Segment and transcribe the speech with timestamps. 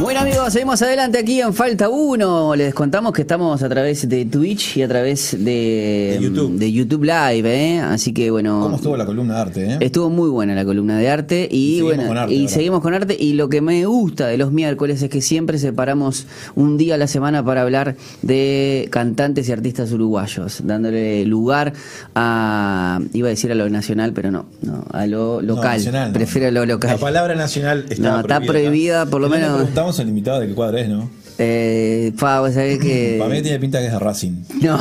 [0.00, 2.56] Bueno amigos, seguimos adelante aquí en Falta 1.
[2.56, 6.58] Les contamos que estamos a través de Twitch y a través de, De YouTube.
[6.58, 7.42] de YouTube Live,
[7.76, 7.80] ¿eh?
[7.80, 8.60] Así que bueno.
[8.62, 9.64] ¿Cómo estuvo la columna de arte?
[9.72, 9.78] Eh?
[9.80, 13.14] Estuvo muy buena la columna de arte y, bueno con arte y seguimos con arte
[13.20, 16.98] y lo que me gusta de los miércoles es que siempre separamos un día a
[16.98, 21.74] la semana para hablar de cantantes y artistas uruguayos, dándole lugar
[22.14, 25.82] a iba a decir a lo nacional, pero no, no, a lo No, local.
[25.92, 26.12] no.
[26.14, 26.90] Prefiero a lo local.
[26.92, 30.54] La palabra nacional está No, está prohibida, por lo menos- preguntamos al invitado de qué
[30.54, 31.10] cuadro es, ¿no?
[31.42, 34.32] Eh, pa, vos sabés que Para mí tiene pinta que es de Racing.
[34.62, 34.78] no.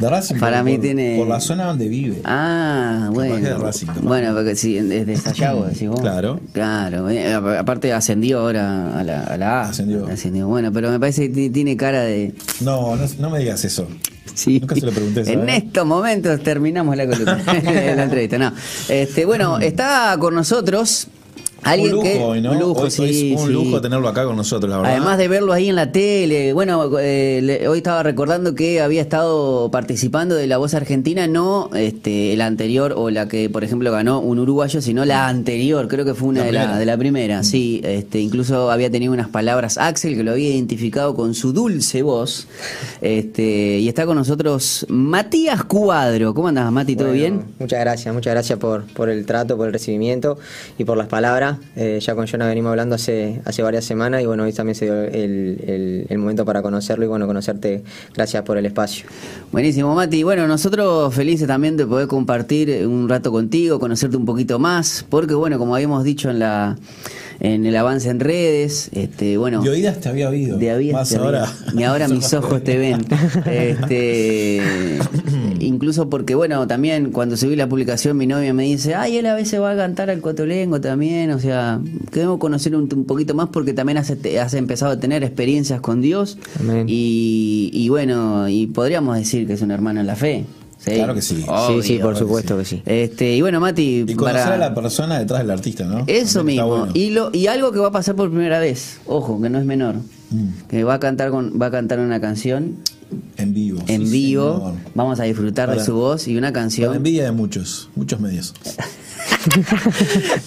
[0.00, 2.20] De Racing Para mí por- tiene- Por la zona donde vive.
[2.24, 3.58] Ah, que de bueno.
[3.58, 3.86] Racing.
[4.02, 6.00] Bueno, porque sí, es de Sayago, decís vos.
[6.00, 6.40] Claro.
[6.52, 7.08] Claro.
[7.10, 9.68] eh, Aparte ascendió ahora a la, a la A.
[9.68, 10.48] Ascendió.
[10.48, 12.34] Bueno, pero me parece que ti- tiene cara de...
[12.60, 13.86] No, no, no me digas eso.
[14.34, 14.60] Sí.
[14.60, 15.20] Nunca se lo pregunté.
[15.20, 15.56] En ¿sabes?
[15.64, 17.04] estos momentos terminamos la
[17.96, 18.38] la entrevista.
[18.38, 18.52] No.
[18.88, 21.08] Este, bueno, está con nosotros
[21.62, 22.48] alguien un lujo que...
[22.48, 23.52] Un lujo, Hoy- hoy sí, es un sí.
[23.52, 24.92] lujo tenerlo acá con nosotros, la verdad.
[24.96, 29.00] Además de verlo ahí en la tele, bueno, eh, le- hoy estaba recordando que había
[29.02, 33.90] estado participando de La Voz Argentina, no este, la anterior o la que, por ejemplo,
[33.92, 36.78] ganó un uruguayo, sino la anterior, creo que fue una La de, la, primera.
[36.78, 37.80] de la primera, sí.
[37.84, 42.46] Este, incluso había tenido unas palabras Axel que lo había identificado con su dulce voz.
[43.00, 46.34] Este, y está con nosotros Matías Cuadro.
[46.34, 46.96] ¿Cómo andas, Mati?
[46.96, 47.44] ¿Todo Bueno, bien?
[47.58, 50.38] Muchas gracias, muchas gracias por, por el trato, por el recibimiento
[50.78, 51.51] y por las palabras.
[51.76, 54.86] Eh, ya con Jonah venimos hablando hace, hace varias semanas y bueno, hoy también se
[54.86, 57.82] dio el, el- el momento para conocerlo y bueno, conocerte.
[58.14, 59.06] Gracias por el espacio.
[59.52, 60.22] Buenísimo, Mati.
[60.22, 65.34] Bueno, nosotros felices también de poder compartir un rato contigo, conocerte un poquito más, porque
[65.34, 66.76] bueno, como habíamos dicho en la
[67.40, 70.58] en el avance en redes, este, bueno, De oídas te había oído.
[70.58, 71.26] de había Más te había.
[71.26, 71.52] ahora.
[71.76, 73.04] y ahora mis ojos te ven.
[73.46, 74.60] Este,
[75.66, 79.34] incluso porque bueno, también cuando subí la publicación mi novia me dice, "Ay, él a
[79.34, 83.48] veces va a cantar al Cotolengo también", o sea, queremos conocer un, un poquito más
[83.48, 86.86] porque también has, has empezado a tener experiencias con Dios Amén.
[86.88, 90.44] y, y bueno, y podríamos decir que es un hermano en la fe.
[90.78, 91.44] Sí, Claro que sí.
[91.46, 91.80] Obvio.
[91.80, 92.58] sí, sí, por que supuesto sí.
[92.58, 92.82] que sí.
[92.86, 96.02] Este, y bueno, Mati, Y conocer para a la persona detrás del artista, ¿no?
[96.08, 96.76] eso También mismo.
[96.78, 96.92] bueno.
[96.94, 99.64] Y lo y algo que va a pasar por primera vez, ojo, que no es
[99.64, 99.94] menor.
[100.30, 100.66] Mm.
[100.68, 102.78] Que va a cantar con va a cantar una canción
[103.36, 103.80] En vivo.
[103.86, 104.56] en sí, vivo.
[104.56, 104.74] señor.
[104.94, 106.94] Vamos a disfrutar de su voz y una canción.
[106.94, 108.54] envidia de muchos, muchos medios.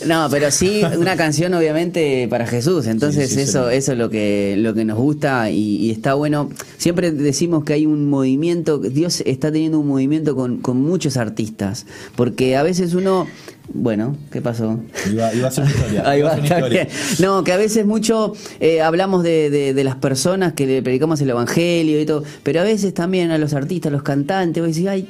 [0.05, 2.87] No, pero sí una canción obviamente para Jesús.
[2.87, 6.13] Entonces Sí, sí, eso eso es lo que lo que nos gusta y, y está
[6.13, 6.49] bueno.
[6.77, 11.85] Siempre decimos que hay un movimiento, Dios está teniendo un movimiento con, con muchos artistas,
[12.15, 13.27] porque a veces uno
[13.73, 14.79] bueno, ¿qué pasó?
[15.11, 16.03] Iba, iba a ser una historia.
[16.09, 16.67] Ahí va, historia.
[16.69, 16.87] bien.
[17.19, 21.19] No, que a veces mucho eh, hablamos de, de- de las personas que le predicamos
[21.21, 24.73] el evangelio y todo, pero a veces también a los artistas, a los cantantes, vos
[24.73, 25.07] decís, ay,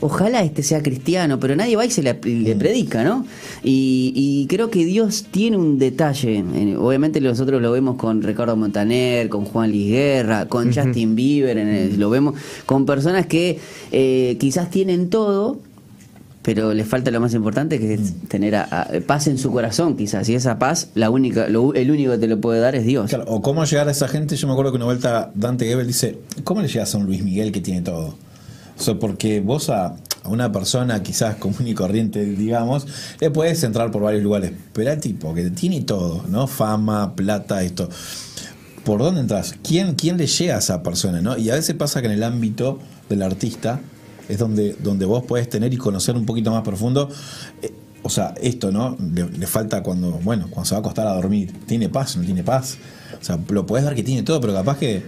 [0.00, 2.42] ojalá este sea cristiano, pero nadie va y se le, Mm.
[2.44, 3.24] le predica, ¿no?
[3.62, 6.42] Y, y creo que Dios tiene un detalle,
[6.78, 11.68] obviamente nosotros lo vemos con Ricardo Montaner, con Juan Luis Guerra, con Justin Bieber, en
[11.68, 12.34] el- lo vemos
[12.66, 13.58] con personas que
[13.92, 15.60] eh, quizás tienen todo,
[16.42, 19.96] pero le falta lo más importante que es tener a- a- paz en su corazón
[19.96, 22.84] quizás y esa paz la única lo- el único que te lo puede dar es
[22.86, 24.36] Dios Claro, o cómo llegar a esa gente.
[24.36, 27.22] Yo me acuerdo que una vuelta Dante Gebel dice: ¿Cómo le llegas a un Luis
[27.22, 28.14] Miguel que tiene todo?
[28.78, 32.86] O sea, porque vos a, a una persona quizás común y corriente, digamos,
[33.20, 34.52] le puedes entrar por varios lugares.
[34.72, 36.46] Pero al tipo que tiene todo, ¿no?
[36.46, 37.90] Fama, plata, esto.
[38.84, 39.54] ¿Por dónde entras?
[39.62, 41.20] ¿Quién, ¿Quién le llega a esa persona?
[41.20, 41.36] ¿no?
[41.36, 42.78] Y a veces pasa que en el ámbito
[43.10, 43.80] del artista
[44.30, 47.08] es donde, donde vos podés tener y conocer un poquito más profundo.
[47.62, 48.96] eh, o sea, esto, ¿no?
[49.14, 51.52] Le, le falta cuando, bueno, cuando se va a acostar a dormir.
[51.66, 52.16] ¿Tiene paz?
[52.16, 52.78] ¿No tiene paz?
[53.20, 55.02] O sea, lo podés ver que tiene todo, pero capaz que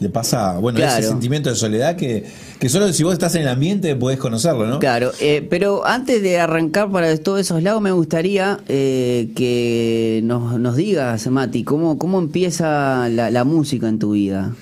[0.00, 0.98] le pasa, bueno, Claro.
[0.98, 2.24] ese sentimiento de soledad que,
[2.58, 4.78] que solo si vos estás en el ambiente podés conocerlo, ¿no?
[4.78, 10.58] claro eh, pero antes de arrancar para todos esos lados me gustaría eh, que nos,
[10.58, 14.54] nos digas Mati cómo cómo empieza la, la música en tu vida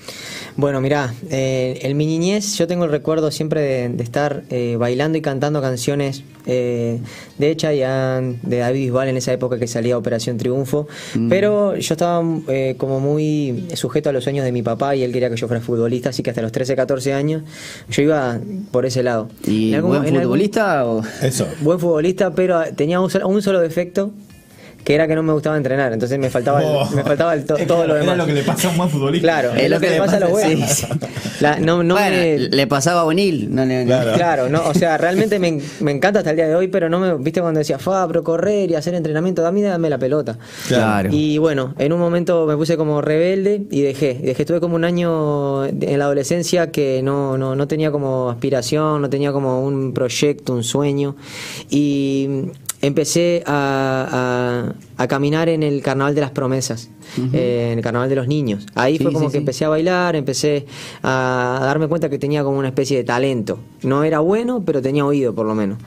[0.59, 4.75] Bueno, mirá, eh, en mi niñez yo tengo el recuerdo siempre de, de estar eh,
[4.77, 6.99] bailando y cantando canciones eh,
[7.37, 10.85] de Chayanne, de David Bisbal en esa época que salía Operación Triunfo,
[11.29, 15.13] pero yo estaba eh, como muy sujeto a los sueños de mi papá y él
[15.13, 17.43] quería que yo fuera futbolista, así que hasta los 13, 14 años
[17.89, 18.37] yo iba
[18.71, 19.29] por ese lado.
[19.47, 21.47] y En algún- buen en algún- futbolista o Eso.
[21.61, 24.11] buen futbolista, pero tenía un solo, un solo defecto
[24.89, 26.89] que era que no me gustaba entrenar, entonces me faltaba, el- Oh.
[26.95, 28.17] me faltaba el to- Es todo lo era demás.
[28.17, 29.23] lo que le pasa a un buen futbolista.
[29.23, 30.67] Claro, es lo que le pasa a los buenos.
[30.67, 30.99] sí, sí.
[31.41, 34.13] La- no, no bueno, me- le pasaba a O'Neill no Claro.
[34.15, 36.97] Claro, no, o sea, realmente me, me encanta hasta el día de hoy, pero no
[36.99, 40.39] me, viste cuando decía, fa, pero correr y hacer entrenamiento, a mí dame la pelota.
[40.67, 41.09] Claro.
[41.13, 44.15] Y bueno, en un momento me puse como rebelde y dejé.
[44.15, 49.03] Dejé, estuve como un año en la adolescencia que no, no, no tenía como aspiración,
[49.03, 51.15] no tenía como un proyecto, un sueño.
[51.69, 52.47] Y
[52.81, 56.89] empecé a, a, caminar en el Carnaval de las Promesas,
[57.33, 58.65] eh, en el Carnaval de los Niños.
[58.75, 60.65] Ahí fue como que empecé a bailar, empecé
[61.03, 63.59] a darme cuenta que tenía como una especie de talento.
[63.83, 65.77] No era bueno, pero tenía oído por lo menos.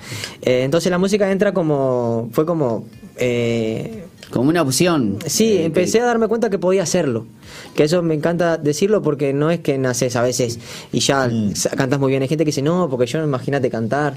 [0.42, 2.86] Eh, entonces la música entra como, fue como...
[3.16, 5.18] Eh, como una opción.
[5.26, 7.26] Sí, empecé a darme cuenta que podía hacerlo.
[7.74, 10.58] Que eso me encanta decirlo porque no es que naces a veces
[10.90, 11.52] y ya mm.
[11.76, 12.22] cantas muy bien.
[12.22, 14.16] Hay gente que dice, no, porque yo imagínate cantar.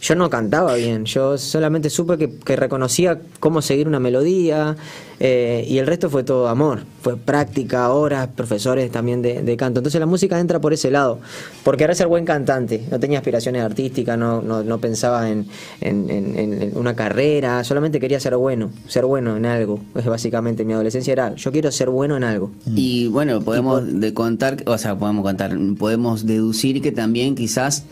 [0.00, 4.76] Yo no cantaba bien, yo solamente supe que, reconocía cómo seguir una melodía
[5.18, 6.80] eh, y el resto fue todo amor.
[7.00, 9.80] Fue práctica, horas, profesores también de, canto.
[9.80, 11.18] Entonces la música entra por ese lado.
[11.64, 12.84] Porque era ser buen cantante.
[12.90, 15.46] No tenía aspiraciones artísticas, no, no, pensaba en,
[15.80, 19.80] en, una carrera, solamente quería ser bueno, ser bueno en algo.
[19.94, 22.50] Es básicamente mi adolescencia era, yo quiero ser bueno en algo.
[22.66, 27.84] Y bueno, podemos de contar, o sea, podemos contar, podemos deducir que también quizás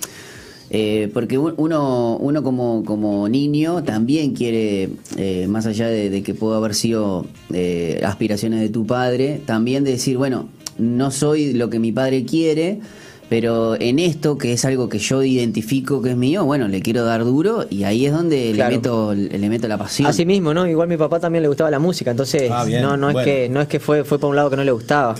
[0.70, 6.56] eh, porque uno, uno como, como niño también quiere, eh, más allá de, que pueda
[6.56, 11.92] haber sido eh, aspiraciones de tu padre, también decir, bueno, no soy lo que mi
[11.92, 12.80] padre quiere,
[13.34, 17.04] pero en esto, que es algo que yo identifico que es mío, bueno, le quiero
[17.04, 20.06] dar duro y ahí es donde le, meto, le meto la pasión.
[20.06, 20.68] Así mismo, ¿no?
[20.68, 23.60] Igual mi papá también le gustaba la música, entonces ah, no, no, es que, no
[23.60, 25.16] es que fue, fue por un lado que no le gustaba.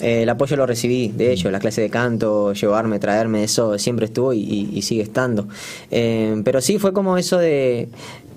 [0.00, 4.06] Eh, el apoyo lo recibí, de hecho, la clase de canto, llevarme, traerme, eso siempre
[4.06, 5.46] estuvo y, sigue estando.
[5.92, 7.90] Eh, pero sí fue como eso de,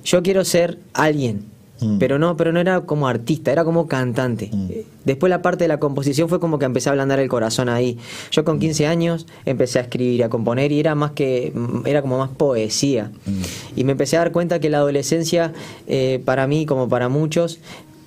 [0.04, 1.98] yo quiero ser alguien Mm.
[1.98, 4.50] Pero no, pero no era como artista, era como cantante.
[4.52, 4.68] Mm.
[5.04, 7.98] Después la parte de la composición fue como que empecé a ablandar el corazón ahí.
[8.32, 11.54] Yo con 15 años empecé a escribir, a componer y era más que
[11.86, 13.12] era como más poesía.
[13.26, 13.42] Mm.
[13.76, 15.54] Y me empecé a dar cuenta que la adolescencia
[15.88, 17.60] eh, para mí como para muchos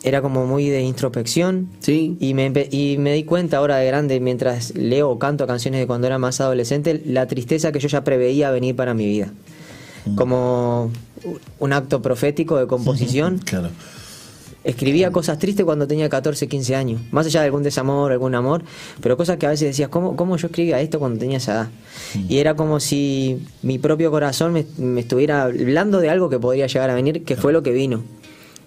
[0.03, 1.69] era como muy de introspección.
[1.81, 2.17] Sí.
[2.20, 5.87] Y me, y me di cuenta ahora de grande, mientras leo o canto canciones de
[5.87, 9.32] cuando era más adolescente, la tristeza que yo ya preveía venir para mi vida.
[10.16, 10.90] Como
[11.58, 13.38] un acto profético de composición.
[13.38, 13.70] Claro.
[14.64, 18.62] Escribía cosas tristes cuando tenía 14, 15 años, más allá de algún desamor, algún amor,
[19.00, 21.69] pero cosas que a veces decías, ¿cómo, cómo yo escribía esto cuando tenía esa edad?
[22.28, 26.90] Y era como si mi propio corazón me, estuviera hablando de algo que podría llegar
[26.90, 28.02] a venir, que fue lo que vino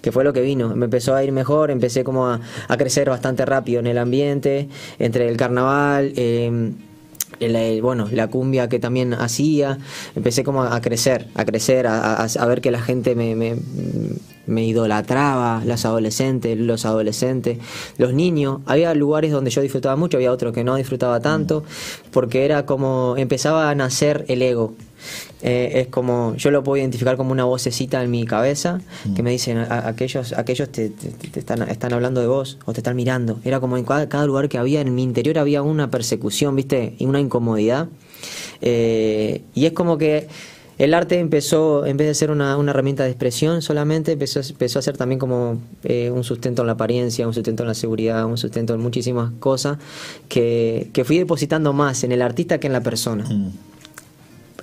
[0.02, 0.76] que fue lo que vino.
[0.76, 2.40] Me empezó a ir mejor, empecé como a,
[2.76, 4.68] crecer bastante rápido en el ambiente,
[4.98, 6.72] entre el carnaval, eh,
[7.82, 9.80] bueno, la cumbia que también hacía,
[10.16, 13.36] empecé como a crecer, a crecer, a, ver que la gente me,
[14.46, 17.58] me, idolatraba, las adolescentes, los adolescentes,
[17.98, 18.60] los niños.
[18.66, 21.64] Había lugares donde yo disfrutaba mucho, había otros que no disfrutaba tanto,
[22.12, 24.74] porque era como empezaba a nacer el ego.
[25.42, 28.80] Eh, es como, yo lo puedo identificar como una vocecita en mi cabeza
[29.16, 30.92] que me dicen, aquellos, aquellos te,
[31.36, 33.40] están, están, hablando de vos o te están mirando.
[33.44, 36.96] Era como en cada, lugar que había, en mi interior había una persecución, ¿viste?
[37.00, 37.88] Y una incomodidad.
[38.62, 40.28] Eh, y es como que
[40.78, 44.82] el arte empezó, en vez de ser una, herramienta de expresión solamente, empezó, empezó a
[44.82, 48.38] ser también como eh, un sustento en la apariencia, un sustento en la seguridad, un
[48.38, 49.78] sustento en muchísimas cosas
[50.28, 53.26] que, que fui depositando más en el artista que en la persona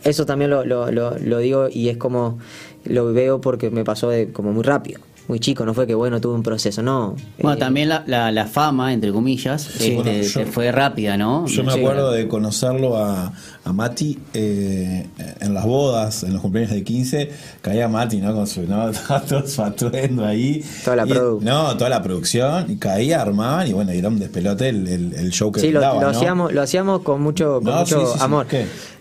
[0.05, 2.39] eso también lo, lo, lo, digo y es como
[2.85, 6.23] lo veo porque me pasó de, como muy rápido muy chico, no fue que bueno,
[6.23, 7.15] tuve un proceso, no.
[7.39, 11.47] Bueno, eh, también la, la, fama, entre comillas, este, fue rápida, ¿no?
[11.47, 15.07] Yo me acuerdo de conocerlo a, a Mati eh,
[15.41, 17.31] en las bodas, en los cumpleaños de 15,
[17.61, 18.35] caía Mati, ¿no?
[18.35, 18.91] Con su, ¿no?
[19.29, 20.65] todo su atuendo ahí.
[20.83, 21.45] Toda la producción.
[21.45, 25.31] No, toda la producción, y caía, armaban, y bueno, y era un despelote el, el,
[25.31, 28.47] show que Sí, lo, lo hacíamos, lo hacíamos con mucho, con mucho amor.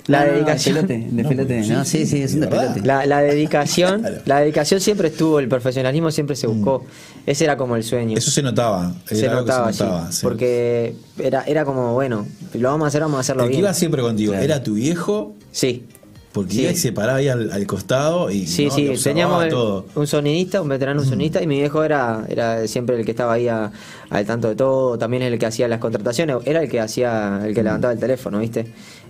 [0.08, 0.88] La dedicación.
[1.12, 2.82] No, sí, sí, es un despelote.
[2.82, 6.80] La, la dedicación, la dedicación siempre estuvo, el profesionalismo siempre se buscó.
[6.80, 7.30] Mm.
[7.30, 8.18] Ese era como el sueño.
[8.18, 8.94] Eso se notaba.
[9.06, 9.84] se notaba, sí,
[10.24, 13.60] Porque era, era como, bueno, lo vamos a hacer, vamos a hacerlo el bien.
[13.60, 15.36] que iba siempre contigo, ¿era tu viejo?
[15.52, 15.86] Sí.
[16.32, 16.62] Porque sí.
[16.62, 19.46] iba y se paraba ahí al, costado y Sí, sí, teníamos
[19.96, 23.34] un sonidista, un veterano un sonidista, y mi viejo era, era siempre el que estaba
[23.34, 27.42] ahí al tanto de todo, también el que hacía las contrataciones, era el que hacía,
[27.44, 28.68] el que levantaba el teléfono, ¿viste?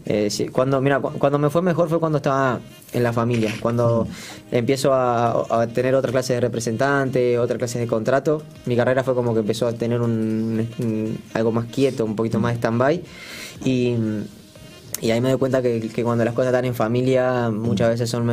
[0.10, 2.62] Eh, cuando, mira, cuando me fue mejor fue cuando estaba
[2.94, 4.08] en la familia, cuando
[4.52, 9.34] empiezo a, tener otra clase de representante, otra clase de contrato, mi carrera fue como
[9.34, 10.66] que empezó a tener un,
[11.34, 13.04] algo más quieto, un poquito más stand-by
[13.66, 13.96] y
[15.02, 18.32] y ahí me doy cuenta que, cuando las cosas están en familia, muchas veces son,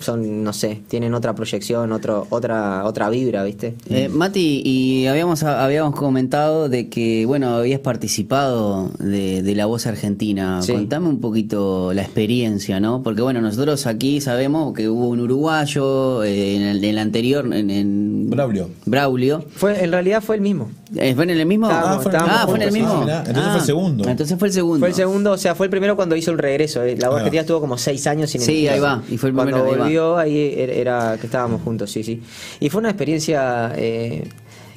[0.00, 3.74] son no sé, tienen otra proyección, otro, otra, otra vibra, ¿viste?
[3.88, 10.60] Eh, Mati, y habíamos, habíamos comentado de que, bueno, habías participado de, La Voz Argentina.
[10.66, 13.02] Contame un poquito la experiencia, ¿no?
[13.02, 18.70] Porque, bueno, nosotros aquí sabemos que hubo un uruguayo, eh, en, el, anterior, en, Braulio.
[18.84, 19.44] Braulio.
[19.54, 20.70] Fue, en realidad fue el mismo.
[20.96, 21.68] Eh, ¿Fue en el mismo?
[21.68, 22.98] Estábamos- Ah, fue en el estábamos Ah, fue en el juntos.
[22.98, 23.12] mismo.
[23.12, 24.08] Ah, entonces fue el segundo.
[24.08, 24.78] Entonces fue el segundo.
[24.80, 26.82] Fue el segundo, o sea, fue el primero cuando hizo el regreso.
[26.82, 26.96] eh.
[26.98, 29.56] La voz argentina estuvo como seis años sin Sí, ahí va, y fue el Cuando
[29.80, 32.22] volvió, ahí era, era que estábamos juntos, sí, sí.
[32.60, 34.24] Y fue una experiencia, eh,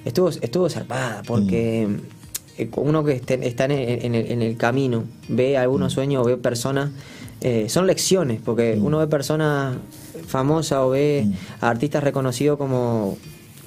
[0.05, 1.87] estuvo, estuvo zarpada, porque
[2.57, 6.37] eh, uno que está en el, en el- en el camino, ve algunos sueños, ve
[6.37, 6.89] personas,
[7.41, 9.77] eh, son lecciones, porque uno ve personas
[10.25, 11.27] famosas o ve
[11.61, 13.17] a artistas reconocidos como,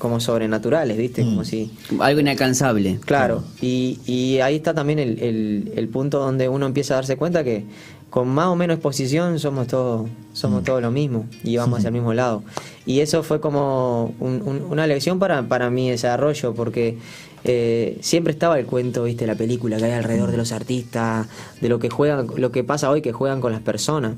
[0.01, 1.23] como sobrenaturales, ¿viste?
[1.23, 1.71] Como si...
[2.01, 2.99] Algo inalcanzable.
[3.05, 7.17] Claro, y, y ahí está también el, el- el punto donde uno empieza a darse
[7.17, 7.65] cuenta que
[8.11, 11.95] con más o menos exposición somos todos somos todos lo mismo y vamos hacia el
[11.95, 12.43] mismo lado.
[12.87, 16.97] Y eso fue como un- un- una lección para, para mi desarrollo, porque
[17.45, 21.29] eh, siempre estaba el cuento, viste, la película que hay alrededor de los artistas,
[21.61, 24.15] de lo que juegan, lo que pasa hoy que juegan con las personas,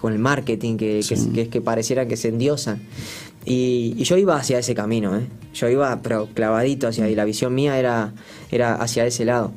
[0.00, 2.80] con el marketing, que, que, que, que pareciera que se endiosan.
[3.46, 5.26] Y, y yo iba hacia ese camino, ¿eh?
[5.54, 7.14] Yo iba, pero clavadito hacia ahí.
[7.14, 8.12] La visión mía era,
[8.50, 9.52] era hacia ese lado.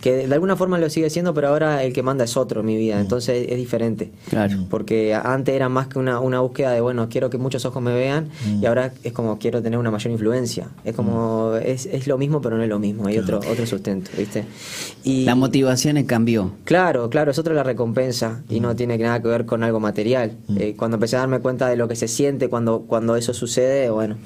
[0.00, 2.66] Que de, alguna forma lo sigue siendo, pero ahora el que manda es otro en
[2.66, 3.00] mi vida.
[3.00, 4.10] Entonces es diferente.
[4.28, 4.56] Claro.
[4.70, 7.94] Porque antes era más que una, una búsqueda de, bueno, quiero que muchos ojos me
[7.94, 8.28] vean.
[8.60, 10.68] Y ahora es como, quiero tener una mayor influencia.
[10.84, 13.06] Es como, es, es lo mismo, pero no es lo mismo.
[13.06, 14.44] Hay otro, otro sustento, ¿viste?
[15.02, 16.52] Y, La motivación cambió.
[16.64, 20.32] Claro, claro, es otra la recompensa y no tiene nada que ver con algo material.
[20.56, 23.90] Eh, cuando empecé a darme cuenta de lo que se siente cuando, cuando eso sucede,
[23.90, 24.16] bueno,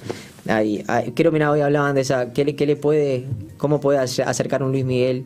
[0.46, 3.98] ahí, ahí- creo, mira, hoy hablaban de esa, ¿qué le, qué le puede, cómo puede
[3.98, 5.24] ace- acercar un Luis Miguel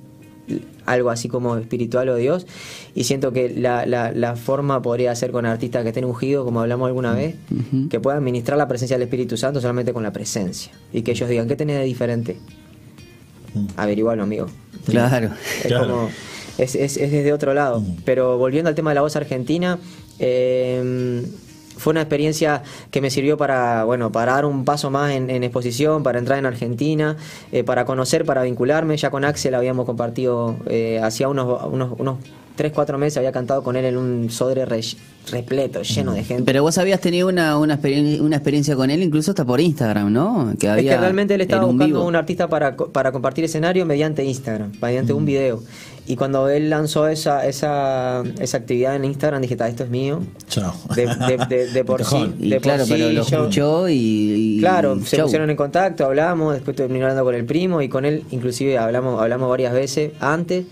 [0.86, 2.46] algo así como espiritual o Dios?
[2.94, 6.60] Y siento que la, la, la forma podría ser con artistas que estén ungidos, como
[6.60, 7.36] hablamos alguna vez,
[7.90, 11.28] que puedan administrar la presencia del Espíritu Santo solamente con la presencia y que ellos
[11.28, 12.36] digan, ¿qué tenés de diferente?
[13.76, 14.46] Averigualo, amigo.
[14.86, 15.30] Claro.
[15.60, 15.86] Es Claro.
[15.86, 16.10] como.
[16.58, 17.82] Es, es- es desde otro lado.
[18.04, 19.78] Pero volviendo al tema de la voz argentina,
[20.18, 21.22] eh,
[21.76, 25.42] fue una experiencia que me sirvió para, bueno, para dar un paso más en, en
[25.44, 27.16] exposición, para entrar en Argentina,
[27.52, 28.96] eh, para conocer, para vincularme.
[28.96, 32.18] Ya con Axel habíamos compartido, eh, hacía unos, unos, unos
[32.54, 34.82] 3, 4 meses había cantado con él en un sodre re-
[35.30, 36.42] repleto, lleno de gente.
[36.44, 40.12] Pero vos habías tenido una, una, experien- una experiencia con él, incluso hasta por Instagram,
[40.12, 40.52] ¿no?
[40.60, 42.06] Que Es había que realmente él estaba un buscando vivo.
[42.08, 45.62] un artista para, para compartir escenario mediante Instagram, mediante un video.
[46.04, 50.20] Y cuando él lanzó esa, esa, esa actividad en Instagram, dije, "Ta, esto es mío.
[50.48, 50.74] Chao.
[50.96, 52.34] De, de- de- de por sí.
[52.40, 55.26] Y de por claro, pero lo yo- escuchó y, y- Claro, y se chau.
[55.26, 59.20] pusieron en contacto, hablamos, después terminé hablando con el primo y con él inclusive hablamos,
[59.22, 60.64] hablamos varias veces antes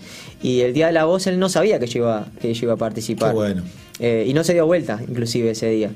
[0.43, 2.73] y el día de la voz él no sabía que yo iba, que yo iba
[2.73, 3.29] a participar.
[3.29, 3.63] Qué bueno.
[4.03, 5.91] Eh, y no se dio vuelta, inclusive ese día.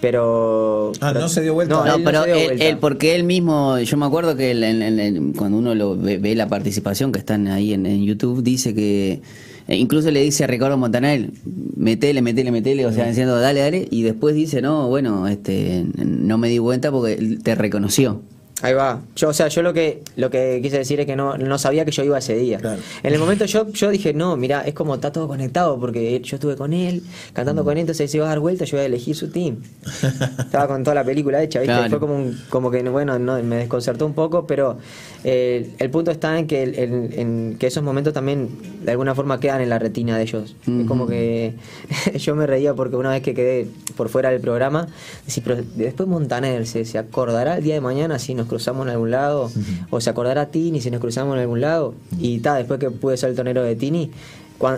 [0.00, 0.92] Pero.
[1.00, 1.74] Ah, pero- ¿no se dio vuelta?
[1.74, 2.64] No, No, él pero se dio él, vuelta.
[2.64, 5.96] él, porque él mismo, yo me acuerdo que él en- en- en- cuando uno lo
[5.96, 9.20] ve, ve la participación que están ahí en, en YouTube, dice que
[9.66, 11.30] eh, incluso le dice a Ricardo Montaner,
[11.76, 16.38] metele, metele, metele, o sea, diciendo dale, dale, y después dice, no, bueno, este, no
[16.38, 18.22] me di cuenta porque él te reconoció.
[18.62, 19.00] Ahí va.
[19.14, 21.84] Yo, o sea, yo lo que lo que quise decir es que no, no sabía
[21.84, 22.58] que yo iba ese día.
[22.58, 22.80] Claro.
[23.04, 26.36] En el momento yo, yo dije, no, mira, es como está todo conectado, porque yo
[26.36, 28.86] estuve con él, cantando con él, entonces se iba a dar vuelta, yo iba a
[28.86, 29.58] elegir su team.
[30.38, 31.72] Estaba con toda la película hecha, ¿viste?
[31.74, 31.90] Claro.
[31.90, 34.78] Fue como, un- como que, bueno, no, me desconcertó un poco, pero
[35.24, 38.48] eh, el punto está en que, el- en, en que esos momentos también
[38.84, 40.56] de alguna forma quedan en la retina de ellos.
[40.66, 41.54] Es como que
[42.18, 44.88] yo me reía porque una vez que quedé por fuera del programa,
[45.26, 48.92] decía, pero después Montaner se, se acordará el día de mañana si nos cruzamos en
[48.92, 49.50] algún lado,
[49.90, 51.94] o se acordará Tini si nos cruzamos en algún lado.
[52.18, 54.10] Y ta, después que pude ser el tonero de Tini,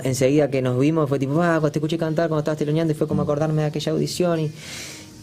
[0.05, 2.97] enseguida que nos vimos fue tipo, ah, cuando te escuché cantar cuando estabas teloneando y
[2.97, 4.51] fue como acordarme de aquella audición y...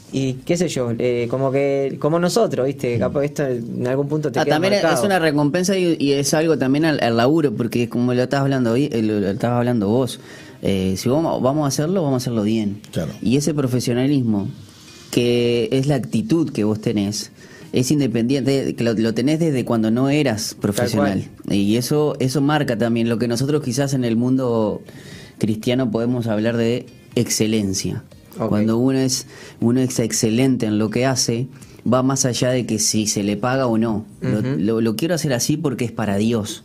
[0.09, 2.97] Y qué sé yo, eh, como que, como nosotros, ¿viste?
[2.97, 6.33] Capaz esto en algún punto te Ah, queda también es- una recompensa y, y es
[6.33, 9.57] algo también al, al laburo, porque como lo estabas hablando hoy, eh, lo, lo estabas
[9.57, 10.21] hablando vos,
[10.61, 12.79] eh, si vamos, vamos a hacerlo, vamos a hacerlo bien.
[12.93, 13.11] Claro.
[13.21, 14.47] Y ese profesionalismo,
[15.11, 17.31] que es la actitud que vos tenés,
[17.73, 21.25] es independiente, lo, lo tenés desde cuando no eras profesional.
[21.49, 24.81] Y eso, eso marca también lo que nosotros quizás en el mundo
[25.37, 28.03] cristiano podemos hablar de excelencia.
[28.37, 29.25] Cuando uno es,
[29.59, 31.47] uno es excelente en lo que hace,
[31.91, 34.05] va más allá de que si se le paga o no.
[34.21, 36.63] Lo, lo quiero hacer así porque es para Dios.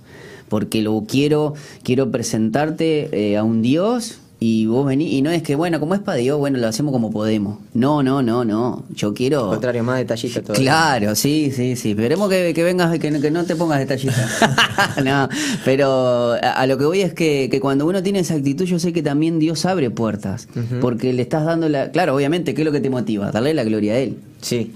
[0.51, 5.43] Porque lo quiero, quiero presentarte eh, a un Dios y vos venís, y no es
[5.43, 7.59] que, bueno, como es para Dios, bueno, lo hacemos como podemos.
[7.75, 8.83] No, no, no, no.
[8.95, 9.45] Yo quiero.
[9.45, 10.55] Al contrario, más detallista todo.
[10.57, 11.91] Claro, sí, sí, sí.
[11.91, 14.27] Esperemos que, que vengas, que, no- que no te pongas detallista.
[15.05, 15.29] no,
[15.65, 18.79] pero a, a lo que voy es que, que cuando uno tiene esa actitud, yo
[18.79, 20.49] sé que también Dios abre puertas.
[20.81, 21.91] Porque le estás dando la.
[21.93, 23.31] Claro, obviamente, ¿qué es lo que te motiva?
[23.31, 24.17] Darle la gloria a Él.
[24.41, 24.73] Sí.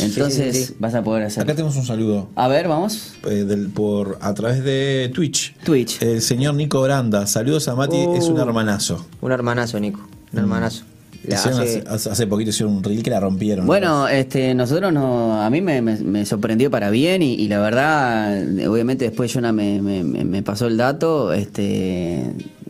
[0.00, 0.74] Entonces Sí, sí, sí.
[0.78, 1.42] vas a poder hacer.
[1.42, 3.14] Acá tenemos un saludo A ver, vamos.
[3.24, 5.54] eh, del, por, a través de Twitch.
[5.64, 6.00] Twitch.
[6.02, 7.26] El señor Nico Branda.
[7.26, 8.14] Saludos a Mati, Uh.
[8.16, 9.04] es un hermanazo.
[9.20, 10.00] Un hermanazo, Nico.
[10.32, 10.84] Un hermanazo.
[11.26, 13.66] Hicieron hace- hace, poquito hicieron un reel que la rompieron.
[13.66, 17.58] Bueno, este, nosotros no, a mí me, me- me sorprendió para bien y, y la
[17.60, 21.32] verdad, obviamente después Jonah me, me- me- me pasó el dato.
[21.32, 22.22] Este,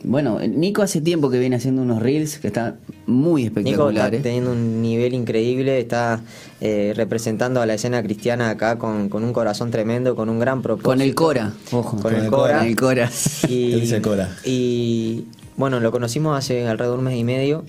[0.03, 2.77] bueno, Nico hace tiempo que viene haciendo unos reels que están
[3.07, 4.23] muy Nico está espectaculares.
[4.23, 6.21] teniendo un nivel increíble, está
[6.61, 10.63] eh, representando a la escena cristiana acá con, con un corazón tremendo, con un gran
[10.63, 10.89] propósito.
[10.91, 11.99] Con el Cora, ojo.
[12.01, 12.59] Con el Cora.
[12.59, 13.11] Con el Cora.
[13.49, 14.37] Él dice Cora.
[14.45, 15.25] Y
[15.57, 17.65] bueno, lo conocimos hace alrededor de un mes y medio.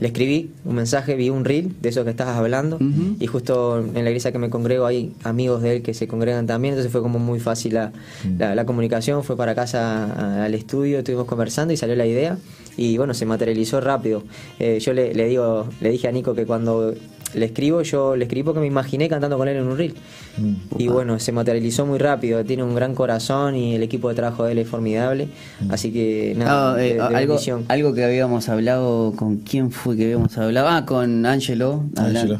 [0.00, 2.78] Le escribí un mensaje, vi un reel de eso que estabas hablando.
[3.20, 6.46] Y justo en la iglesia que me congrego hay amigos de él que se congregan
[6.46, 6.74] también.
[6.74, 7.92] Entonces fue como muy fácil la,
[8.38, 9.24] la- la comunicación.
[9.24, 12.36] Fue para casa al estudio, estuvimos conversando y salió la idea.
[12.76, 14.22] Y bueno, se materializó rápido.
[14.58, 16.92] Eh, yo le, le digo, le dije a Nico que cuando
[17.34, 19.94] le escribo, yo le escribí porque me imaginé cantando con él en un reel.
[20.38, 20.54] Mm.
[20.78, 24.44] Y bueno, se materializó muy rápido, tiene un gran corazón y el equipo de trabajo
[24.44, 25.28] de él es formidable.
[25.68, 30.04] Así que nada, Ah, eh, de- algo, algo que habíamos hablado, ¿con quién fue que
[30.04, 30.68] habíamos hablado?
[30.68, 31.84] Ah, con Angelo.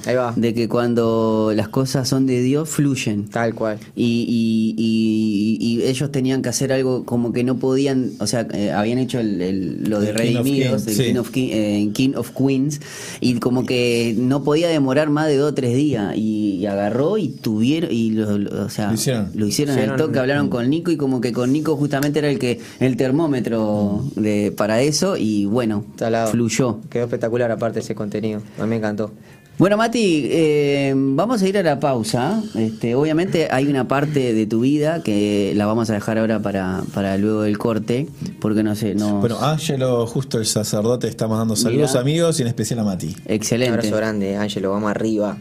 [0.07, 0.33] Ahí va.
[0.37, 3.27] de que cuando las cosas son de Dios, fluyen.
[3.29, 3.79] Tal cual.
[3.95, 8.47] Y, y- y- y ellos tenían que hacer algo como que no podían, o sea,
[8.53, 11.05] eh, habían hecho el, el- lo de El King of Redimidos, sí.
[11.05, 12.81] King, of eh, King of Queens,
[13.21, 16.15] y como que no podía demorar más de dos o tres días.
[16.17, 19.31] Y, y agarró y tuvieron, y lo, lo- o sea, Lo hicieron.
[19.35, 22.31] lo hicieron al Hicieron- toque, hablaron con Nico y como que con Nico justamente era
[22.31, 26.31] el que el termómetro de, para eso y bueno, Talado.
[26.31, 26.79] fluyó.
[26.91, 28.41] Quedó espectacular aparte ese contenido.
[28.59, 29.11] A mí me encantó.
[29.59, 32.43] Bueno, Mati, eh, vamos a ir a la pausa.
[32.55, 36.83] Este, obviamente hay una parte de tu vida que la vamos a dejar ahora para,
[36.93, 38.07] para luego del corte,
[38.39, 39.21] porque no sé, no.
[39.21, 42.01] Bueno, Ángelo, justo el sacerdote, está mandando saludos Mira.
[42.01, 43.07] amigos y en especial a Mati.
[43.07, 43.71] Un excelente.
[43.79, 45.39] abrazo grande, Ángelo, vamos arriba.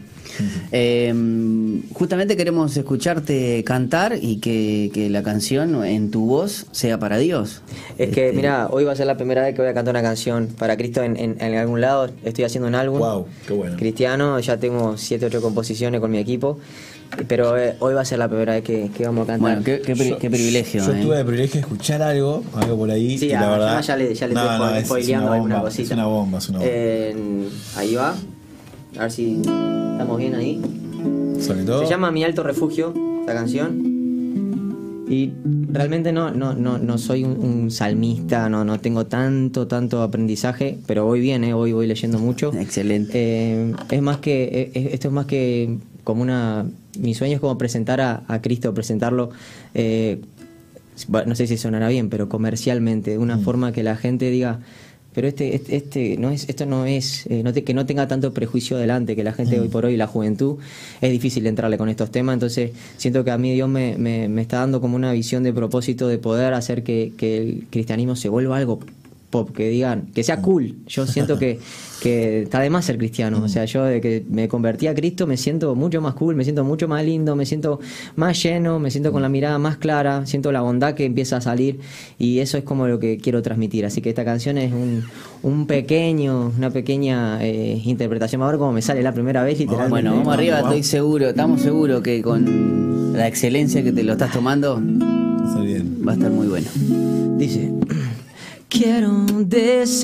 [0.72, 1.12] Eh,
[1.92, 7.62] justamente queremos escucharte cantar y que, que la canción en tu voz sea para Dios.
[7.98, 9.92] Es que, Este, mira, hoy va a ser la primera vez que voy a cantar
[9.94, 12.10] una canción para Cristo en, en- en algún lado.
[12.24, 12.98] Estoy haciendo un álbum.
[12.98, 13.76] Wow, qué bueno.
[13.76, 16.58] Cristiano, ya tengo 7, 8 composiciones con mi equipo.
[17.28, 19.40] Pero eh, hoy va a ser la primera vez que, que vamos a cantar.
[19.40, 20.84] Bueno, qué, qué pri- Yo- qué privilegio.
[20.84, 21.00] Yo eh.
[21.02, 23.16] tuve el privilegio de escuchar algo, algo por ahí.
[23.16, 23.82] Sí, y la a- verdad.
[23.82, 25.82] ya le, ya le No, estoy no, spo- es- es spoileando una alguna bomba, cosita.
[25.84, 26.72] Es una bomba, es una bomba.
[26.74, 27.16] Eh,
[27.76, 28.14] ahí va.
[28.98, 29.40] A ver si
[29.96, 30.60] estamos bien ahí.
[31.40, 35.06] Se llama Mi Alto Refugio, esta canción.
[35.08, 35.32] Y
[35.72, 40.78] realmente no, no, no, no soy un, un salmista, no, no tengo tanto, tanto aprendizaje,
[40.86, 42.52] pero voy bien, eh, hoy voy leyendo mucho.
[42.60, 43.12] Excelente.
[43.14, 46.66] Eh, es más que, eh, esto es más que como una,
[46.98, 49.30] mi sueño es como presentar a, a Cristo, presentarlo,
[49.72, 50.20] eh,
[51.08, 54.60] no sé si sonará bien, pero comercialmente, de una forma que la gente diga,
[55.16, 58.06] pero este, este, este no es, esto no es, eh, no te- que no tenga
[58.06, 60.58] tanto prejuicio delante, que la gente hoy por hoy, la juventud,
[61.00, 64.42] es difícil entrarle con estos temas, entonces siento que a mí Dios me, me, me
[64.42, 68.28] está dando como una visión de propósito de poder hacer que, que el cristianismo se
[68.28, 68.78] vuelva algo
[69.30, 70.76] pop, que digan, que sea cool.
[70.86, 71.58] Yo siento que,
[72.00, 73.42] que está de más ser cristiano.
[73.42, 76.44] O sea, yo de que me convertí a Cristo me siento mucho más cool, me
[76.44, 77.80] siento mucho más lindo, me siento
[78.16, 81.40] más lleno, me siento con la mirada más clara, siento la bondad que empieza a
[81.40, 81.80] salir
[82.18, 83.86] y eso es como lo que quiero transmitir.
[83.86, 85.04] Así que esta canción es un,
[85.42, 88.42] un pequeño, una pequeña eh, interpretación.
[88.42, 89.90] A ver cómo me sale la primera vez, literalmente.
[89.90, 90.72] Bueno, vamos arriba, vamos.
[90.72, 94.80] estoy seguro, estamos seguros que con la excelencia que te lo estás tomando
[96.06, 96.66] va a estar muy bueno.
[97.38, 97.72] Dice,
[98.76, 99.98] quiero desaparecer,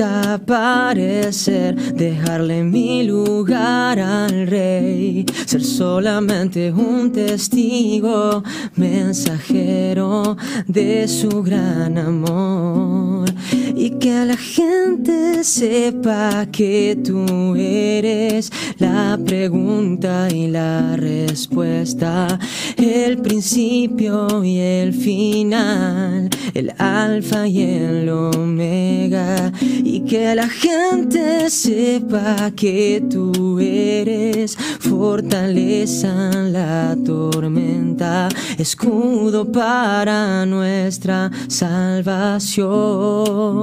[1.95, 8.43] dejarle mi lugar al rey, ser solamente un testigo,
[8.77, 13.29] mensajero de su gran amor.
[13.75, 22.39] Y que la gente sepa que tú eres la pregunta y la respuesta,
[22.77, 29.53] el principio y el final, el alfa y el omega.
[29.61, 41.31] Y que la gente sepa que tú eres fortaleza en la tormenta, escudo para nuestra
[41.49, 43.62] salvación.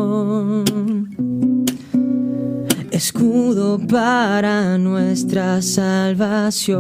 [2.91, 6.79] Escudo para nuestra salvación.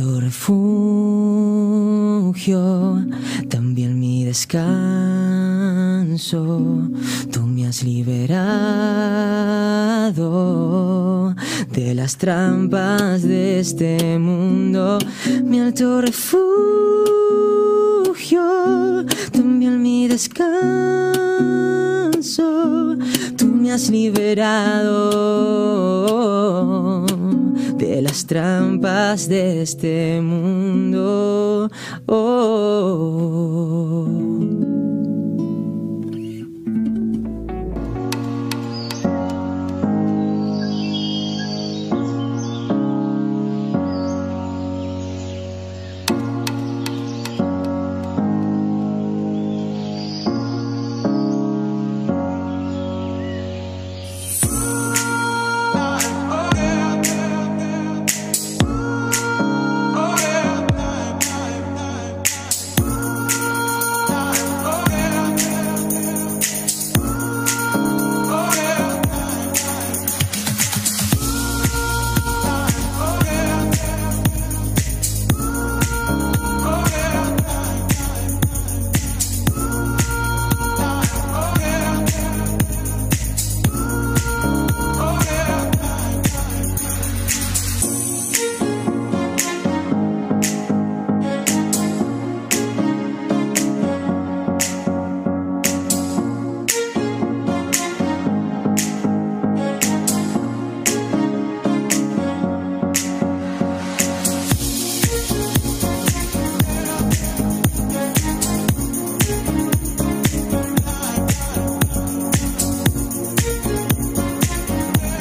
[0.00, 0.56] Alto refugio,
[3.50, 4.64] también mi descanso.
[7.30, 8.14] Tú me has liberado
[11.70, 14.96] de las trampas de este mundo.
[15.44, 16.40] Mi alto refugio,
[19.32, 20.46] también mi descanso.
[23.36, 25.10] Tú me has liberado
[27.80, 31.70] de las trampas de este mundo.
[32.06, 33.00] Oh.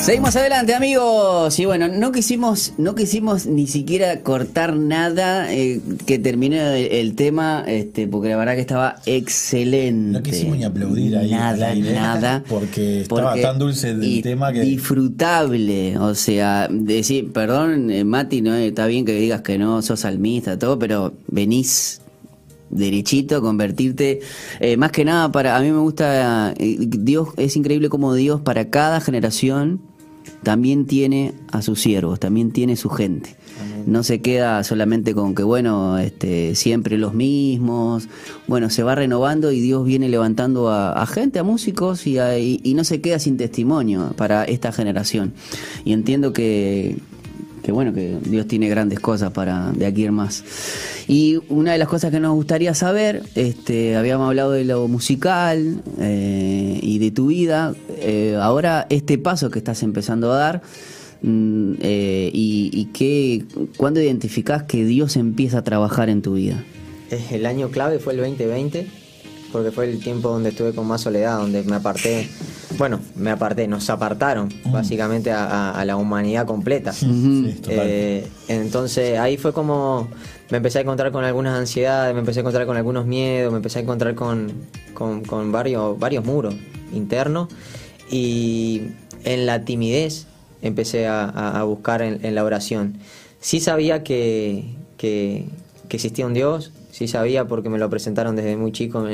[0.09, 1.59] Seguimos adelante, amigos.
[1.59, 7.63] Y bueno, no quisimos, no quisimos ni siquiera cortar nada eh, que termine el, tema,
[7.67, 10.17] este, porque la verdad que estaba excelente.
[10.17, 11.29] No quisimos ni aplaudir ahí.
[11.29, 12.43] Nada, nada.
[12.49, 14.61] Porque estaba tan dulce el tema que.
[14.61, 15.99] Disfrutable.
[15.99, 20.57] O sea, decir, perdón, eh, Mati, no está bien que digas que no sos salmista,
[20.57, 22.01] todo, pero venís
[22.71, 24.21] derechito, convertirte,
[24.59, 28.69] eh, más que nada para, a mí me gusta, Dios, es increíble como Dios para
[28.69, 29.88] cada generación
[30.43, 33.35] también tiene a sus siervos, también tiene su gente.
[33.85, 38.07] No se queda solamente con que, bueno, este, siempre los mismos.
[38.47, 42.19] Bueno, se va renovando y Dios viene levantando a, gente, a músicos y,
[42.63, 45.33] y, no se queda sin testimonio para esta generación.
[45.85, 46.97] Y entiendo que,
[47.69, 50.43] que bueno, que Dios tiene grandes cosas para de aquí en más.
[51.07, 55.83] Y una de las cosas que nos gustaría saber, este, habíamos hablado de lo musical
[55.99, 60.61] eh, y de tu vida, eh, ahora este paso que estás empezando a dar,
[61.21, 63.45] mm, eh, y, y que,
[63.77, 66.63] ¿cuándo identificás que Dios empieza a trabajar en tu vida?
[67.29, 68.87] El año clave fue el 2020,
[69.51, 72.29] porque fue el tiempo donde estuve con más soledad, donde me aparté
[72.77, 74.71] bueno, me aparté, nos apartaron mm.
[74.71, 76.93] básicamente a, la humanidad completa.
[77.03, 80.07] Eh, entonces ahí fue como
[80.49, 83.57] me empecé a encontrar con algunas ansiedades, me empecé a encontrar con algunos miedos, me
[83.57, 84.51] empecé a encontrar con,
[84.93, 86.55] con, varios, varios muros
[86.91, 87.49] internos
[88.09, 88.83] y
[89.23, 90.25] en la timidez
[90.61, 92.97] empecé a, buscar en, la oración.
[93.39, 95.45] Sí sabía que, que,
[95.89, 99.07] existía un Dios, sí sabía porque me lo presentaron desde muy chico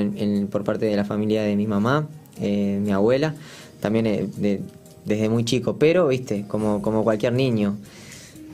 [0.50, 2.08] por parte de la familia de mi mamá
[2.42, 3.36] eh, mi abuela,
[3.80, 4.60] también eh,
[5.06, 7.78] desde muy chico, pero, viste, como, como cualquier niño.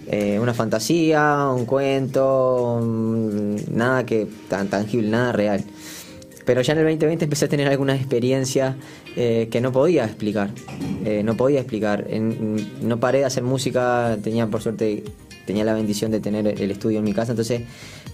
[0.08, 2.82] Eh, una fantasía, un cuento,
[3.72, 5.64] nada que tan tangible, nada real.
[6.46, 8.76] Pero ya en el 2020 empecé a tener algunas experiencias
[9.16, 10.50] que no podía explicar.
[11.24, 12.08] no podía explicar.
[12.82, 15.04] no paré de hacer música, tenía por suerte,
[15.46, 17.62] tenía la bendición de tener el estudio en mi casa, entonces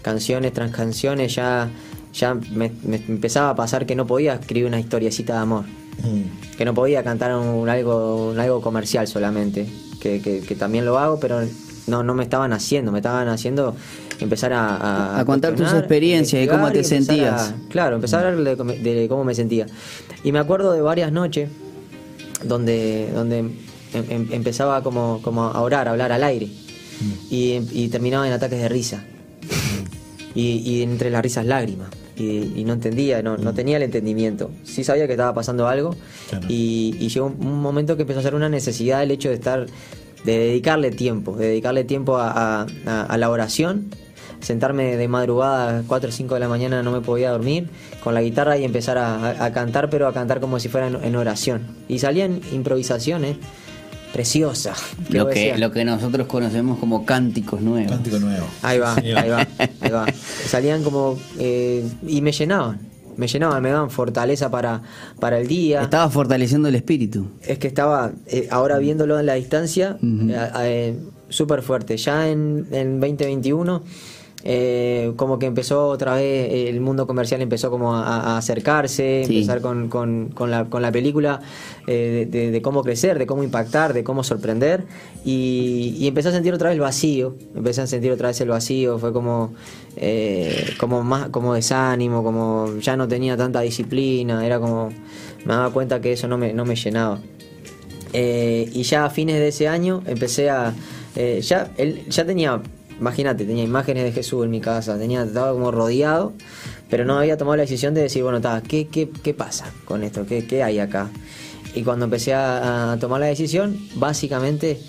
[0.01, 1.69] canciones tras canciones ya
[2.17, 2.71] ya me,
[3.07, 5.65] empezaba a pasar que no podía escribir una historiecita de amor.
[5.99, 6.57] Mm.
[6.57, 9.67] Que no podía cantar un, algo, algo comercial solamente.
[10.01, 11.41] Que, también lo hago, pero
[11.87, 12.91] no, no me estaban haciendo.
[12.91, 13.75] Me estaban haciendo
[14.19, 15.19] empezar a...
[15.19, 17.53] A, contar tus experiencias y cómo te sentías.
[17.69, 19.67] claro, empezar a hablar de, cómo me sentía.
[20.23, 21.49] Y me acuerdo de varias noches
[22.43, 23.53] donde, donde em,
[23.93, 26.47] em, empezaba como, como a orar, a hablar al aire.
[26.47, 27.11] Mm.
[27.29, 29.03] Y, y terminaba en ataques de risa.
[30.35, 33.55] Y, y entre las risas lágrimas y, no entendía, no, no, mm.
[33.55, 34.49] tenía el entendimiento.
[34.63, 35.95] Sí sabía que estaba pasando algo
[36.47, 39.65] y, llegó un momento que empezó a ser una necesidad el hecho de estar,
[40.23, 43.89] de dedicarle tiempo, de dedicarle tiempo a, la oración
[44.39, 47.69] sentarme de madrugada a 4 o 5 de la mañana no me podía dormir
[48.03, 51.75] con la guitarra y empezar a, cantar, pero a cantar como si fuera en, oración.
[51.87, 53.37] Y salían improvisaciones
[54.17, 54.73] preciosa.
[55.09, 57.91] Lo que, lo que nosotros conocemos como cánticos nuevos.
[57.91, 58.47] Cántico nuevo.
[58.63, 59.47] Ahí va, ahí va,
[59.81, 60.07] ahí va.
[60.47, 61.19] Salían como.
[61.37, 62.79] Eh, y me llenaban.
[63.15, 64.81] Me llenaban, me daban fortaleza para,
[65.19, 65.83] para el día.
[65.83, 67.27] Estaba fortaleciendo el espíritu.
[67.43, 70.97] Es que estaba, eh, ahora viéndolo en la distancia, eh,
[71.29, 71.97] súper fuerte.
[71.97, 73.83] Ya en, en 2021
[74.43, 79.89] eh, como que empezó otra vez, el mundo comercial empezó como a, acercarse, empezar con,
[79.89, 81.41] con, con, la, con la película
[81.87, 84.85] eh, de, cómo crecer, de cómo impactar, de cómo sorprender
[85.25, 88.49] y, y, empecé a sentir otra vez el vacío, empecé a sentir otra vez el
[88.49, 89.53] vacío, fue como,
[89.95, 94.89] eh, como más, como desánimo, como ya no tenía tanta disciplina, era como,
[95.45, 97.19] me daba cuenta que eso no me, no me llenaba.
[98.13, 100.75] y ya a fines de ese año empecé a,
[101.41, 102.61] ya, él, ya tenía
[102.99, 106.33] imagínate, tenía imágenes de Jesús en mi casa, tenía, estaba como rodeado,
[106.89, 110.25] pero no había tomado la decisión de decir, bueno, ¿qué, qué, qué pasa con esto?
[110.25, 111.09] ¿Qué, ¿Qué, hay acá?
[111.75, 114.79] Y cuando empecé a, tomar la decisión, básicamente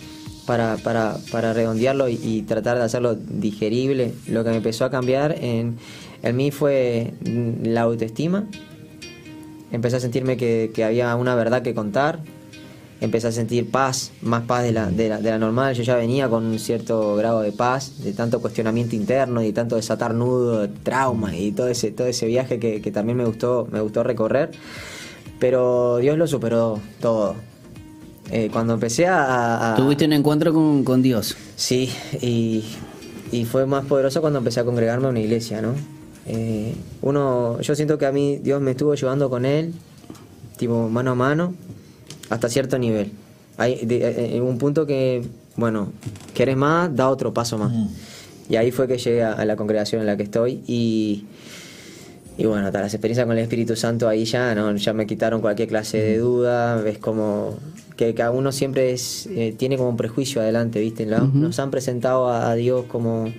[0.46, 5.36] para, para, para redondearlo y, tratar de hacerlo digerible, lo que me empezó a cambiar
[5.42, 5.76] en,
[6.22, 7.12] en mí fue
[7.62, 8.48] la autoestima.
[9.70, 12.20] Empecé a sentirme que, que había una verdad que contar,
[13.00, 15.74] empecé a sentir paz, más paz de la, de la, normal.
[15.74, 19.76] Yo ya venía con un cierto grado de paz, de tanto cuestionamiento interno y tanto
[19.76, 24.02] desatar nudo, trauma y todo ese, todo ese viaje que, también me gustó, me gustó
[24.02, 24.50] recorrer.
[25.38, 27.36] Pero Dios lo superó todo.
[28.30, 31.36] Eh, cuando empecé a, Tuviste un encuentro con, Dios.
[31.56, 32.64] Sí, y,
[33.44, 35.74] fue más poderoso cuando empecé a congregarme a una iglesia, ¿no?
[36.26, 39.72] Eh, uno, yo siento que a mí Dios me estuvo llevando con él,
[40.58, 41.54] tipo mano a mano,
[42.30, 43.10] hasta cierto nivel.
[43.56, 45.22] Hay eh, eh, en un punto que,
[45.56, 45.92] bueno,
[46.34, 47.72] quieres más, da otro paso más.
[48.48, 51.24] Y ahí fue que llegué a, la congregación en la que estoy y,
[52.38, 54.74] y bueno, hasta las experiencias con el Espíritu Santo ahí ya, ¿no?
[54.76, 57.56] ya me quitaron cualquier clase de duda, ves como
[57.96, 61.04] que cada uno siempre es, eh, tiene como un prejuicio adelante, ¿viste?
[61.04, 63.30] La- Nos han presentado a, a Dios como,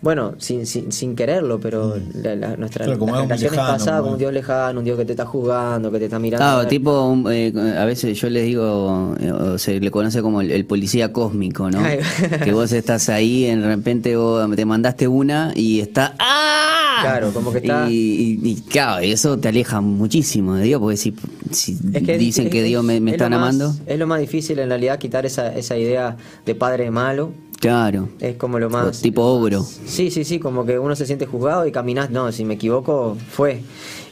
[0.00, 4.18] bueno, sin, sin, sin quererlo, pero la, la- nuestra, Claro, como lejano, pasadas, como- un
[4.18, 6.44] Dios lejano, un Dios que te está juzgando, que te está mirando.
[6.44, 10.40] Claro, tipo, un- eh, a veces yo les digo, eh, o se le conoce como
[10.40, 11.80] el, el policía cósmico, ¿no?
[11.80, 11.98] Ay.
[12.44, 16.98] que vos estás ahí, de repente vos te mandaste una y está ¡Ah!
[17.02, 20.96] Claro, como que está- Y, y- y, claro, eso te aleja muchísimo de Dios, porque
[20.96, 21.14] si,
[21.50, 24.06] si Es que es- dicen es- que Dios me, me están más- amando, Es lo
[24.06, 27.32] más difícil en realidad quitar esa, esa idea de padre malo.
[27.62, 28.08] Claro.
[28.20, 29.00] Es como lo más.
[29.00, 29.62] tipo ogro.
[29.62, 33.16] Sí, sí, sí, como que uno se siente juzgado y caminás, no, si me equivoco,
[33.30, 33.62] fue.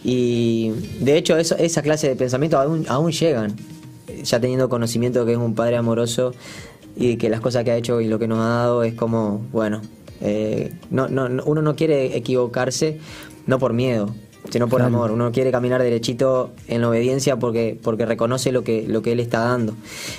[0.02, 3.54] Y de hecho, eso, esa clase de pensamiento aún, aún llegan,
[4.22, 6.32] ya teniendo conocimiento que es un padre amoroso
[6.96, 9.42] y que las cosas que ha hecho y lo que nos ha dado es como,
[9.52, 9.82] bueno,
[10.22, 12.98] eh, no, no- uno no quiere equivocarse,
[13.46, 14.14] no por miedo,
[14.48, 15.10] sino por amor.
[15.10, 19.20] Uno quiere caminar derechito en la obediencia porque, porque reconoce lo que, lo que él
[19.20, 19.74] está dando.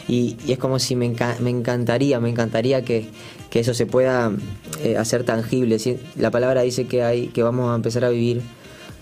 [0.08, 3.08] Y, y es como si me, enca- me encantaría, me encantaría que,
[3.50, 4.32] que eso se pueda
[4.84, 5.80] eh, hacer tangible.
[5.80, 5.98] ¿sí?
[6.18, 8.42] La palabra dice que hay, que vamos a empezar a vivir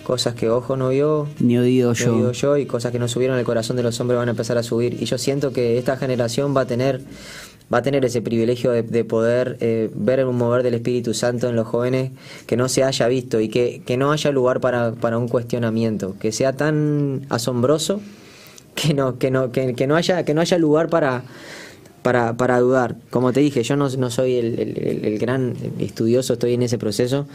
[0.04, 2.16] cosas que ojo no vio, Ni oído yo.
[2.16, 4.58] oído yo, y cosas que no subieron al corazón de los hombres van a empezar
[4.58, 4.98] a subir.
[5.00, 7.02] Y yo siento que esta generación va a tener,
[7.72, 11.50] va a tener ese privilegio de, de poder eh, ver un mover del Espíritu Santo
[11.50, 12.12] en los jóvenes
[12.46, 16.16] que no se haya visto y que, que no haya lugar para, para un cuestionamiento,
[16.20, 18.02] que sea tan asombroso
[18.76, 21.24] que no, que no, que no haya, que no haya lugar para,
[22.02, 22.96] para, para dudar.
[23.10, 26.64] Como te dije, yo no, no soy el, el- el- el gran estudioso, estoy en
[26.64, 27.28] ese proceso,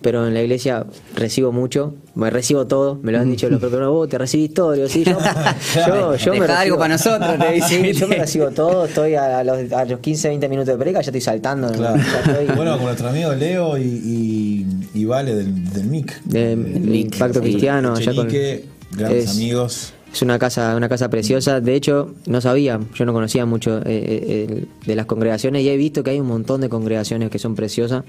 [0.00, 3.88] pero en la iglesia recibo mucho, me recibo todo, me lo han dicho los propios,
[3.90, 5.18] vos te recibís todo, digo, sí, yo,
[5.86, 7.68] yo, yo me Dejá algo recibo- para nosotros, te dice.
[7.68, 10.78] Sí, yo me recibo todo, estoy a, a los, a los 15, 20 minutos de
[10.78, 11.70] predica, ya estoy saltando.
[11.72, 11.96] Claro.
[11.98, 16.22] ya estoy- Bueno, con nuestro amigo Leo y, y, y Vale del, del MIC.
[16.24, 17.40] de, sí.
[17.40, 19.92] Cristiano, allá con- Chenique, grandes es- amigos.
[20.16, 21.60] Es una casa, una casa preciosa.
[21.60, 25.76] De hecho, no sabía, yo no conocía mucho eh, eh, de las congregaciones y he
[25.76, 28.02] visto que hay un montón de congregaciones que son preciosas.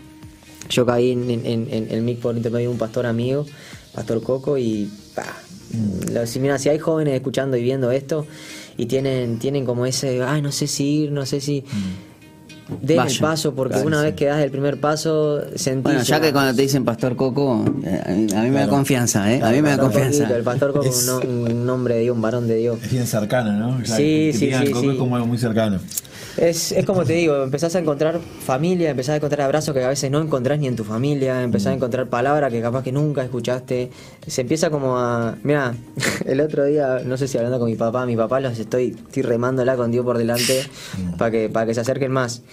[0.70, 3.46] Yo caí en, en, en- el por intermedio de un pastor amigo,
[3.94, 5.26] Pastor Coco, y pa,
[6.14, 8.26] lo- si, mira, si hay jóvenes escuchando y viendo esto
[8.78, 11.66] y tienen, tienen como ese, ay, no sé si ir, no sé si...
[12.82, 13.22] Den el Vayan.
[13.22, 14.06] paso, porque Claro, una sí.
[14.08, 15.84] vez que das el primer paso, sentís...
[15.84, 18.68] Bueno, ya que cuando te dicen Pastor Coco, eh, a mí, a mí me da
[18.68, 19.42] confianza, ¿eh?
[19.42, 20.20] A mí me da confianza.
[20.20, 22.80] Coquito, El Pastor Coco, Es- un, no- un nombre de Dios, un varón de Dios.
[22.84, 23.82] Es bien cercano, ¿no?
[23.84, 24.90] Ya Sí, que sí, sí, Coco sí.
[24.90, 25.80] es como algo muy cercano.
[26.38, 29.90] Es, es como te digo, empezás a encontrar familia, empezás a encontrar abrazos que a
[29.90, 33.24] veces no encontrás ni en tu familia, empezás a encontrar palabras que capaz que nunca
[33.24, 33.90] escuchaste.
[34.28, 35.36] Se empieza como a.
[35.44, 35.74] Mira,
[36.26, 39.24] el otro día, no sé si hablando con mi papá, mi papá los estoy, estoy
[39.24, 40.64] remándola con Dios por delante
[41.18, 42.44] para que, para que se acerquen más.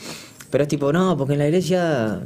[0.51, 2.21] Pero es tipo, no, porque en la iglesia.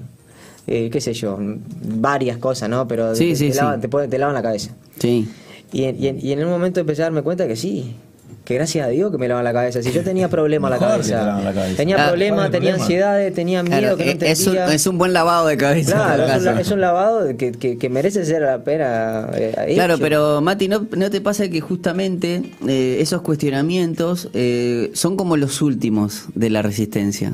[0.68, 2.86] eh, qué sé yo, varias cosas, ¿no?
[2.86, 3.58] Pero Sí, te, sí, te sí.
[3.58, 4.70] lavan- te, pueden- te lavan la cabeza.
[5.00, 5.28] Sí.
[5.72, 7.96] Y en, y, en, y en un momento empecé a darme cuenta que sí,
[8.48, 9.82] que gracias a Dios que me lavan la cabeza.
[9.82, 11.76] Si yo tenía problemas la cabeza, lavan la cabeza.
[11.76, 12.84] tenía Ah, problemas, ¿cuál es el tenía problema?
[12.84, 14.74] ansiedades, tenía miedo Claro, que no es, un, entendía.
[14.74, 15.92] es un buen lavado de cabeza.
[15.92, 19.28] Claro, es un, es lavado que, que, que merece ser la pena.
[19.34, 20.02] eh, Claro, hecho.
[20.02, 25.60] pero Mati, ¿no, no te pasa que justamente eh, esos cuestionamientos eh, son como los
[25.60, 27.32] últimos de la resistencia?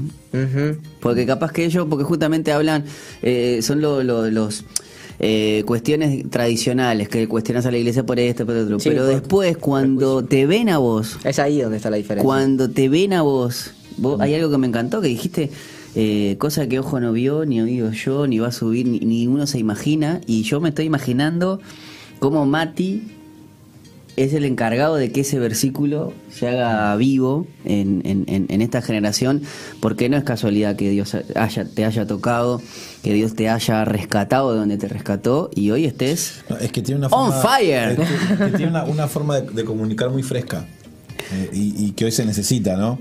[1.01, 2.85] Porque capaz que ellos, porque justamente hablan,
[3.23, 4.65] eh, son lo- lo- los
[5.19, 8.79] eh, cuestiones tradicionales, que cuestionas a la iglesia por esto, por otro.
[8.81, 12.25] Sí, pero por- después, cuando te ven a vos, Es ahí donde está la diferencia.
[12.25, 15.51] cuando te ven a vos, vos hay algo que me encantó, que dijiste,
[15.95, 19.27] eh, cosa que ojo no vio, ni oído yo, ni va a subir, ni, ni
[19.29, 21.61] uno se imagina, y yo me estoy imaginando
[22.19, 23.03] cómo Mati
[24.17, 29.43] es el encargado de que ese versículo se haga vivo en, en- en- esta generación,
[29.81, 32.63] porque no es casualidad que Dios haya, te haya tocado,
[33.03, 36.81] que Dios te haya rescatado de donde te rescató y hoy estés No, es que
[36.83, 37.91] tiene una On forma, fire.
[37.93, 40.67] es que- que tiene una, una forma de, de comunicar muy fresca.
[41.33, 42.99] Eh, y, y que hoy se necesita, ¿no?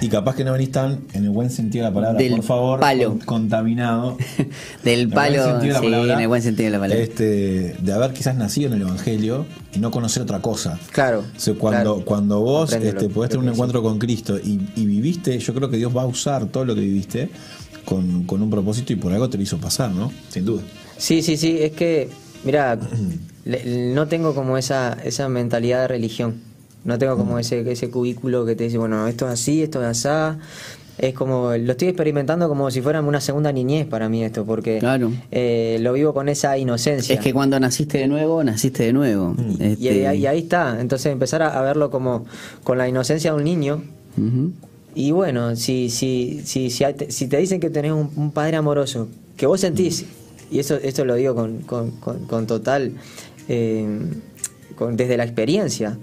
[0.00, 2.44] Y capaz que no venís tan, en el buen sentido de la palabra, Del por
[2.44, 3.10] favor, palo.
[3.10, 4.16] con- contaminado.
[4.84, 7.02] del En el buen palo, sí, palabra, en el buen sentido de la palabra.
[7.02, 10.78] Este, de haber quizás nacido en el Evangelio y no conocer otra cosa.
[10.92, 11.24] Claro.
[11.36, 12.04] O sea, cuando, claro.
[12.04, 15.76] cuando vos este, podés tener un encuentro con Cristo y, y viviste, yo creo que
[15.76, 17.28] Dios va a usar todo lo que viviste
[17.84, 20.12] con, con un propósito y por algo te lo hizo pasar, ¿no?
[20.28, 20.62] Sin duda.
[20.96, 22.08] Sí, sí, sí, es que,
[22.44, 22.78] mira,
[23.66, 26.34] no tengo como esa, esa mentalidad de religión.
[26.84, 30.04] No tengo como ese, ese cubículo que te dice, bueno, esto es así, esto es
[30.06, 30.38] así.
[30.96, 34.78] Es como, lo estoy experimentando como si fuera una segunda niñez para mí esto, porque
[34.78, 35.10] Claro.
[35.32, 37.14] eh, lo vivo con esa inocencia.
[37.16, 39.34] Es que cuando naciste de nuevo, naciste de nuevo.
[39.58, 42.26] y, Este, ahí- y ahí está, entonces empezar a, a verlo como
[42.62, 43.82] con la inocencia de un niño.
[44.94, 49.08] Y bueno, si, si, si, si, si te dicen que tenés un, un padre amoroso,
[49.36, 50.04] que vos sentís,
[50.52, 52.92] y eso esto lo digo con, con, con- con total
[53.48, 53.98] eh,
[54.76, 55.98] con- desde la experiencia.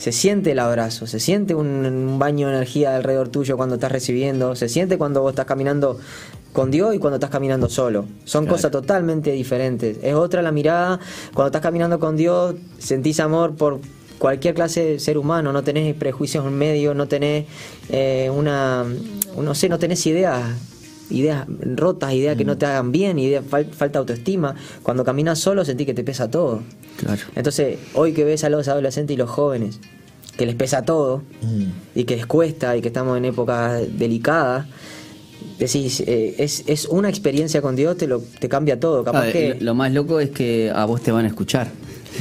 [0.00, 3.92] Se siente el abrazo, se siente un, un baño de energía alrededor tuyo cuando estás
[3.92, 5.98] recibiendo, se siente cuando vos estás caminando
[6.54, 8.06] con Dios y cuando estás caminando solo.
[8.24, 8.56] Son Claro.
[8.56, 9.98] cosas totalmente diferentes.
[10.02, 11.00] Es otra la mirada,
[11.34, 13.80] cuando estás caminando con Dios sentís amor por
[14.18, 17.44] cualquier clase de ser humano, no tenés prejuicios en medio, no tenés
[17.90, 18.86] eh, una,
[19.36, 20.42] no sé, no tenés ideas
[21.10, 21.46] ideas
[21.76, 24.54] rotas, ideas que no te hagan bien, ideas, fal- falta autoestima.
[24.82, 26.62] Cuando caminas solo sentís que te pesa todo.
[26.96, 27.20] Claro.
[27.36, 29.78] Entonces, hoy que ves a los adolescentes y los jóvenes,
[30.36, 31.64] que les pesa todo Mm.
[31.94, 34.66] y que les cuesta y que estamos en épocas delicadas,
[35.58, 39.04] decís, eh, es, es una experiencia con Dios, te, lo, te cambia todo.
[39.04, 39.56] Capaz Ah, que...
[39.60, 41.68] lo más loco es que a vos te van a escuchar.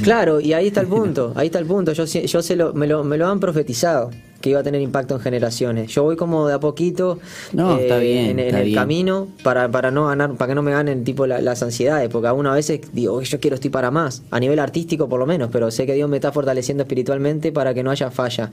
[0.04, 1.92] Claro, y ahí está el punto, ahí está el punto.
[1.94, 5.16] Yo, yo sé lo, me, lo, me lo han profetizado que iba a tener impacto
[5.16, 5.92] en generaciones.
[5.92, 8.76] Yo voy como de a poquito eh, No, está bien, en, en está el bien.
[8.76, 12.30] camino para, para no ganar, para que no me ganen tipo la- las ansiedades, porque
[12.30, 15.26] a uno a veces digo, yo quiero estoy para más, a nivel artístico por lo
[15.26, 18.50] menos, pero sé que Dios me está fortaleciendo espiritualmente para que no haya falla,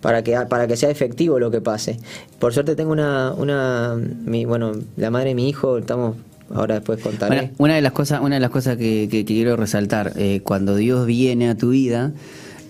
[0.00, 1.98] para que para que sea efectivo lo que pase.
[2.38, 6.14] Por suerte tengo una una mi, bueno, la madre de mi hijo, estamos
[6.54, 7.36] ahora después contaré.
[7.58, 10.76] Una de las cosas, una de las cosas que, que- que quiero resaltar, eh, cuando
[10.76, 12.12] Dios viene a tu vida,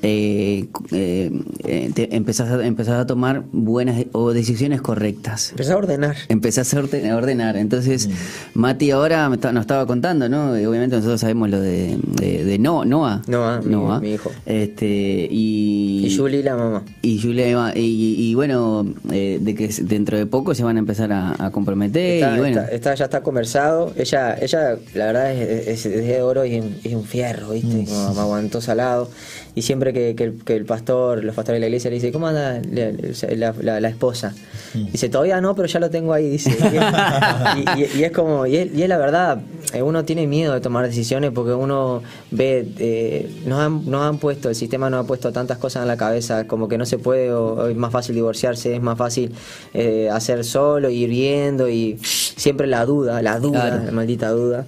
[0.07, 1.31] eh, eh,
[1.65, 5.51] eh, te empezás, a, empezás a tomar buenas o decisiones correctas.
[5.53, 6.17] Empecé a ordenar.
[6.29, 7.57] Empezás a orde- a ordenar.
[7.57, 8.13] Entonces, Mm.
[8.61, 10.59] Mati ahora me está- nos estaba contando, ¿no?
[10.61, 13.23] Y obviamente nosotros sabemos lo de, de, de No- Noah.
[13.27, 13.77] Noah, mi-
[14.09, 14.31] mi hijo.
[14.45, 16.83] Este, y, Y Julie la mamá.
[17.01, 20.81] y Julia Eva- y, y bueno, eh, de que dentro de poco se van a
[20.81, 22.23] empezar a, a comprometer.
[22.23, 23.93] Está, y bueno, está- está- ya está conversado.
[23.97, 27.85] Ella, ella la verdad, es, es- es de oro y es, un- fierro, ¿viste?
[27.87, 29.11] Como me aguantó salado.
[29.57, 32.11] Y siempre que, que el, que el pastor, los pastores de la iglesia le dice,
[32.11, 32.91] ¿cómo anda la,
[33.37, 34.35] la- la- la esposa?
[34.75, 36.51] Dice, todavía no, pero ya lo tengo ahí, dice.
[37.77, 39.41] Y, y- y es como, y es, y es la verdad,
[39.73, 44.19] eh, uno tiene miedo de tomar decisiones porque uno ve, eh, nos, han, nos han
[44.19, 46.99] puesto, el sistema nos ha puesto tantas cosas en la cabeza, como que no se
[46.99, 49.33] puede, o, es más fácil divorciarse, es más fácil
[49.73, 53.85] eh, hacer solo, ir viendo, y siempre la duda, la duda, Claro.
[53.85, 54.67] la maldita duda.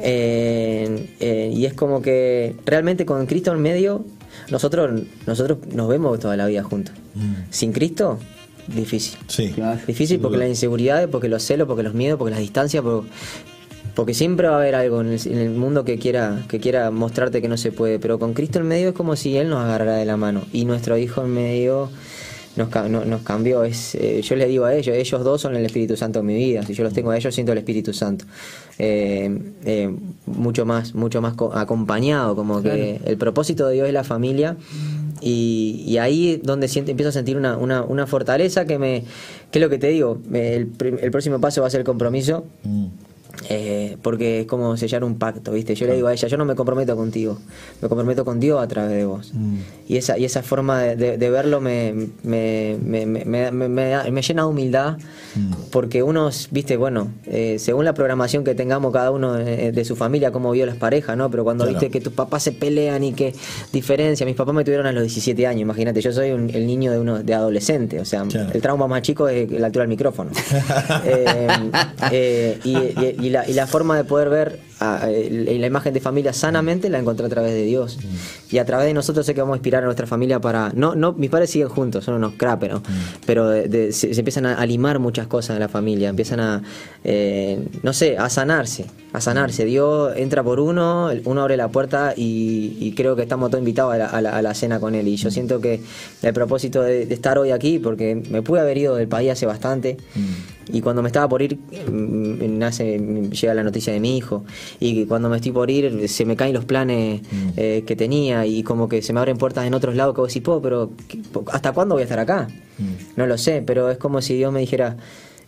[0.00, 4.04] Eh, eh, y es como que realmente con Cristo en medio,
[4.50, 6.94] nosotros, nosotros nos vemos toda la vida juntos.
[7.50, 8.18] Sin Cristo,
[8.66, 9.18] difícil.
[9.28, 9.48] Sí.
[9.54, 9.80] Claro.
[9.86, 13.04] Difícil porque las inseguridades, porque los celos, porque los miedos, porque las distancias, por-
[13.94, 16.90] porque siempre va a haber algo en el, en el mundo que quiera, que quiera
[16.92, 17.98] mostrarte que no se puede.
[17.98, 20.42] Pero con Cristo en medio es como si Él nos agarrara de la mano.
[20.52, 21.90] Y nuestro Hijo en medio
[22.58, 23.64] nos, ca- no- nos cambió.
[23.64, 26.34] Es, eh, yo les digo a ellos, ellos dos son el Espíritu Santo en mi
[26.34, 26.62] vida.
[26.64, 28.26] Si yo los tengo a ellos, siento el Espíritu Santo.
[28.78, 29.30] Eh,
[29.64, 29.90] eh,
[30.26, 34.56] mucho más, mucho más co- acompañado, como que el propósito de Dios es la familia.
[35.20, 39.02] Y, y ahí es donde siento, empiezo a sentir una, una, una fortaleza que me
[39.50, 41.86] que es lo que te digo me- el, el próximo paso va a ser el
[41.86, 42.86] compromiso Mm.
[43.48, 45.74] Eh, porque es como sellar un pacto, ¿viste?
[45.74, 47.38] Yo le digo a ella, yo no me comprometo contigo,
[47.80, 49.32] me comprometo con Dios a través de vos.
[49.88, 54.48] Y esa y esa forma de, de- de verlo me, me, me, me, llena de
[54.48, 54.98] humildad,
[55.70, 56.76] porque uno, ¿viste?
[56.76, 60.66] Bueno, eh, según la programación que tengamos cada uno eh, de su familia, cómo vio
[60.66, 61.30] las parejas, ¿no?
[61.30, 61.78] Pero cuando Claro.
[61.78, 63.34] viste que tus papás se pelean y que
[63.72, 66.90] diferencia, mis papás me tuvieron a los 17 años, imagínate, yo soy un- el niño
[66.92, 68.50] de uno de adolescente, o sea, Claro.
[68.52, 70.30] el trauma más chico es la altura del micrófono.
[72.10, 76.00] Eh, y, y- y la, y la forma de poder ver a- la imagen de
[76.00, 77.98] familia sanamente la encontré a través de Dios.
[78.50, 80.72] Y a través de nosotros sé que vamos a inspirar a nuestra familia para...
[80.74, 82.80] No, no, mis padres siguen juntos, son unos cráperos,
[83.26, 86.62] pero de- de- se, se empiezan a limar muchas cosas en la familia, empiezan a,
[87.04, 89.64] eh, no sé, a sanarse, a sanarse.
[89.64, 93.94] Dios entra por uno, uno abre la puerta y, y creo que estamos todos invitados
[93.94, 95.06] a la, a la- a la cena con él.
[95.08, 95.80] Y yo siento que
[96.22, 99.44] el propósito de, de estar hoy aquí, porque me pude haber ido del país hace
[99.46, 99.96] bastante,
[100.72, 102.98] y cuando me estaba por ir, mm, nace,
[103.30, 104.44] llega la noticia de mi hijo.
[104.80, 107.22] Y cuando me estoy por ir, se me caen los planes
[107.56, 110.28] eh, que tenía y como que se me abren puertas en otros lados que vos
[110.28, 112.48] decís, "Po, pero ¿qué- po- ¿hasta cuándo voy a estar acá?
[113.16, 114.96] No lo sé, pero es como si Dios me dijera,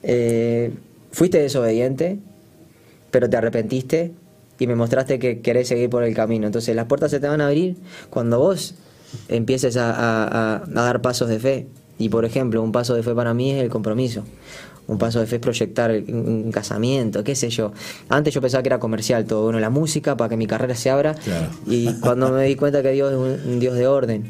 [0.02, 0.72] eh,
[1.12, 2.18] fuiste desobediente,
[3.10, 4.12] pero te arrepentiste
[4.58, 6.46] y me mostraste que querés seguir por el camino.
[6.46, 7.76] Entonces las puertas se te van a abrir
[8.10, 8.74] cuando vos
[9.28, 11.66] empieces a, a- a- a dar pasos de fe.
[11.98, 14.24] Y por ejemplo, un paso de fe para mí es el compromiso.
[14.91, 17.72] Un paso de fe es proyectar un, casamiento, qué sé yo.
[18.09, 20.91] Antes yo pensaba que era comercial todo, bueno, la música para que mi carrera se
[20.91, 21.14] abra.
[21.14, 21.47] Claro.
[21.66, 24.24] Y cuando me di cuenta que Dios es un, un Dios de orden,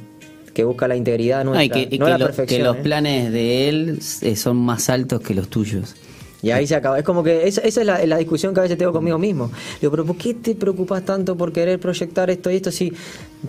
[0.52, 2.58] que busca la integridad nuestra, y que, y no que la lo- perfección.
[2.58, 2.80] que los ¿eh?
[2.82, 5.94] planes de él eh, son más altos que los tuyos.
[6.42, 6.98] Y ahí se acaba.
[6.98, 9.50] Es como que esa, esa es la, la discusión que a veces tengo conmigo mismo.
[9.80, 12.70] Digo, pero ¿por qué te preocupas tanto por querer proyectar esto y esto?
[12.70, 12.92] Si,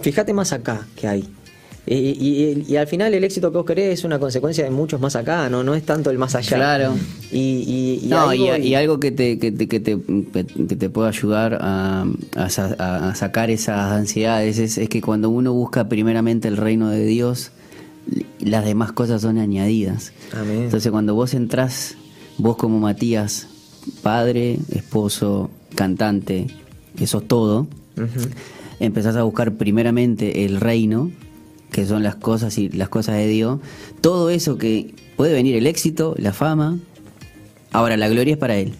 [0.01, 1.29] fíjate más acá que hay.
[1.87, 5.01] Y, y- y al final el éxito que vos querés es una consecuencia de muchos
[5.01, 6.55] más acá, no, no es tanto el más allá.
[6.55, 6.93] Claro.
[7.31, 9.97] Y, y, no, algo- y, y algo que te, que te, que te,
[10.67, 12.05] que te pueda ayudar a,
[12.35, 16.57] a sa- a- a sacar esas ansiedades es, es que cuando uno busca primeramente el
[16.57, 17.51] reino de Dios,
[18.39, 20.13] las demás cosas son añadidas.
[20.33, 20.63] Amén.
[20.65, 21.95] Entonces cuando vos entrás,
[22.37, 23.47] vos como Matías,
[24.03, 26.45] padre, esposo, cantante,
[26.95, 27.65] que sos todo,
[28.79, 31.11] empezás a buscar primeramente el reino,
[31.71, 33.59] que son las cosas y las cosas de Dios,
[34.01, 36.77] todo eso que puede venir el éxito, la fama,
[37.71, 38.73] ahora la gloria es para él.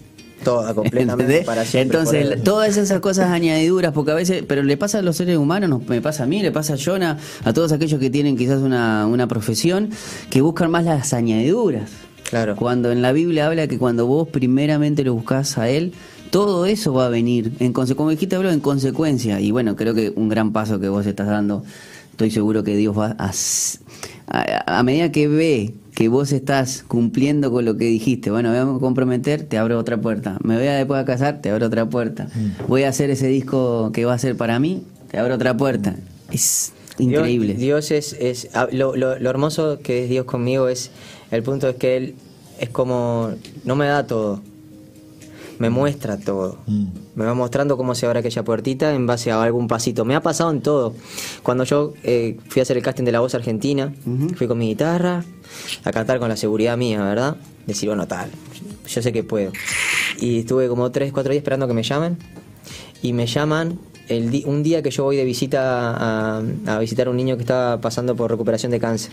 [0.44, 1.46] Toda, completamente ¿Entendés?
[1.46, 5.16] para siempre, Entonces, todas esas cosas añadiduras, porque a veces, pero le pasa a los
[5.16, 8.10] seres humanos, nos- me pasa a mí, le pasa a Jonah, a todos aquellos que
[8.10, 9.90] tienen quizás una, una profesión,
[10.30, 11.90] que buscan más las añadiduras.
[12.28, 12.56] Claro.
[12.56, 15.92] Cuando en la Biblia habla que cuando vos primeramente lo buscás a Él,
[16.30, 19.38] todo eso va a venir, en como dijiste, hablo en consecuencia.
[19.38, 21.62] Y bueno, creo que un gran paso que vos estás dando,
[22.12, 23.32] estoy seguro que Dios va a,
[24.28, 28.64] a, a medida que ve que vos estás cumpliendo con lo que dijiste, bueno, me
[28.64, 30.38] voy a comprometer, te abro otra puerta.
[30.42, 32.28] Me voy a después a casar, te abro otra puerta.
[32.66, 35.94] Voy a hacer ese disco que va a ser para mí, te abro otra puerta.
[36.30, 37.54] Es increíble.
[37.54, 40.90] Dios, es, es lo, lo- lo hermoso que es Dios conmigo es
[41.30, 42.14] el punto es que él
[42.58, 43.32] es como
[43.64, 44.40] no me da todo,
[45.62, 46.58] me muestra todo.
[46.66, 46.86] Mm.
[47.14, 50.04] Me va mostrando cómo se abre aquella puertita en base a algún pasito.
[50.04, 50.92] Me ha pasado en todo.
[51.44, 53.94] Cuando yo eh, fui a hacer el casting de la voz argentina,
[54.34, 55.24] fui con mi guitarra
[55.84, 57.36] a cantar con la seguridad mía, ¿verdad?
[57.64, 58.28] Decir, bueno, tal,
[58.88, 59.52] yo sé que puedo.
[60.18, 62.18] Y estuve como tres, cuatro días esperando que me llamen.
[63.00, 67.10] Y me llaman el un día que yo voy de visita a, a visitar a
[67.10, 69.12] un niño que estaba pasando por recuperación de cáncer.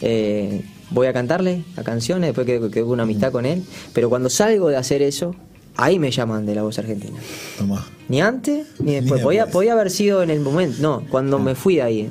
[0.00, 3.62] Eh, voy a cantarle a canciones, después que, que hubo una amistad con él.
[3.92, 5.34] Pero cuando salgo de hacer eso,
[5.76, 7.18] ahí me llaman de la voz argentina.
[7.58, 7.86] Tomá.
[8.08, 9.20] Ni antes ni después.
[9.20, 10.76] Ni podía, podía haber sido en el momento.
[10.80, 12.10] No, cuando me fui de ahí.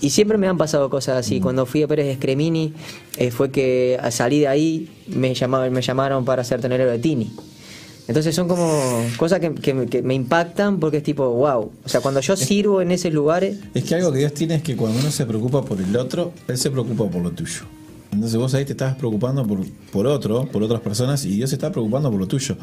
[0.00, 1.40] Y siempre me han pasado cosas así.
[1.40, 2.74] Cuando fui a Pérez Escremini,
[3.16, 7.32] eh, fue que salí de ahí, me llamaron, me llamaron para ser tonelero de Tini.
[8.06, 11.72] Entonces son como cosas que, que que me impactan porque es tipo, wow.
[11.84, 14.62] O sea, cuando yo sirvo en esos lugares, Es que algo que Dios tiene es
[14.62, 17.62] que cuando uno se preocupa por el otro, Él se preocupa por lo tuyo.
[18.14, 19.60] Entonces vos ahí te estás preocupando por,
[19.92, 22.56] por otro, por otras personas, y Dios se está preocupando por lo tuyo.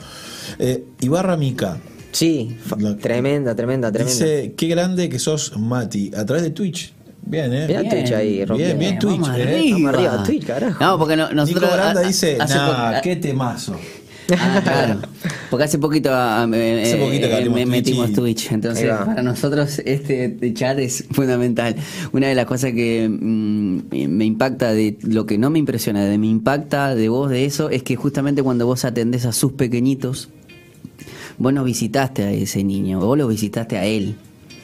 [0.59, 1.77] Eh, Ibarra Mica
[2.11, 4.11] sí, La- tremenda, tremenda, tremenda.
[4.25, 6.93] dice, qué grande que sos, Mati, a través de Twitch.
[7.23, 7.67] Bien, ¿eh?
[7.67, 8.77] Twitch ahí, bien, rompiendo.
[8.79, 9.41] bien Twitch, vamos ¿eh?
[9.43, 9.73] arriba.
[9.77, 10.83] Vamos arriba, Twitch, carajo.
[10.83, 11.61] No, porque no- nosotros...
[11.63, 13.75] Nico Branda a- a- dice, hace nah, po- qué temazo.
[14.37, 14.99] Ah, claro.
[15.49, 18.51] Porque hace poquito, ah, eh, Hace poquito que eh, me- Twitch metimos y- Twitch.
[18.51, 21.75] Entonces, para nosotros este chat es fundamental.
[22.13, 23.79] Una de las cosas que mm,
[24.09, 27.69] me impacta de lo que no me impresiona, de me impacta de vos de eso,
[27.69, 30.29] es que justamente cuando vos atendés a sus pequeñitos,
[31.37, 34.15] vos no visitaste a ese niño, vos lo visitaste a él.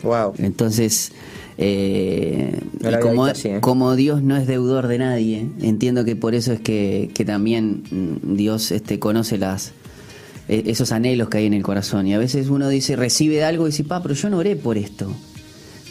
[0.03, 0.33] Wow.
[0.37, 1.11] Entonces,
[1.57, 3.33] eh, y como, ¿eh?
[3.61, 7.83] como Dios no es deudor de nadie, entiendo que por eso es que, que también
[7.89, 9.73] mm, Dios este, conoce las
[10.49, 12.07] eh, esos anhelos que hay en el corazón.
[12.07, 14.77] Y a veces uno dice, recibe algo y dice, pa, pero yo no oré por
[14.77, 15.11] esto.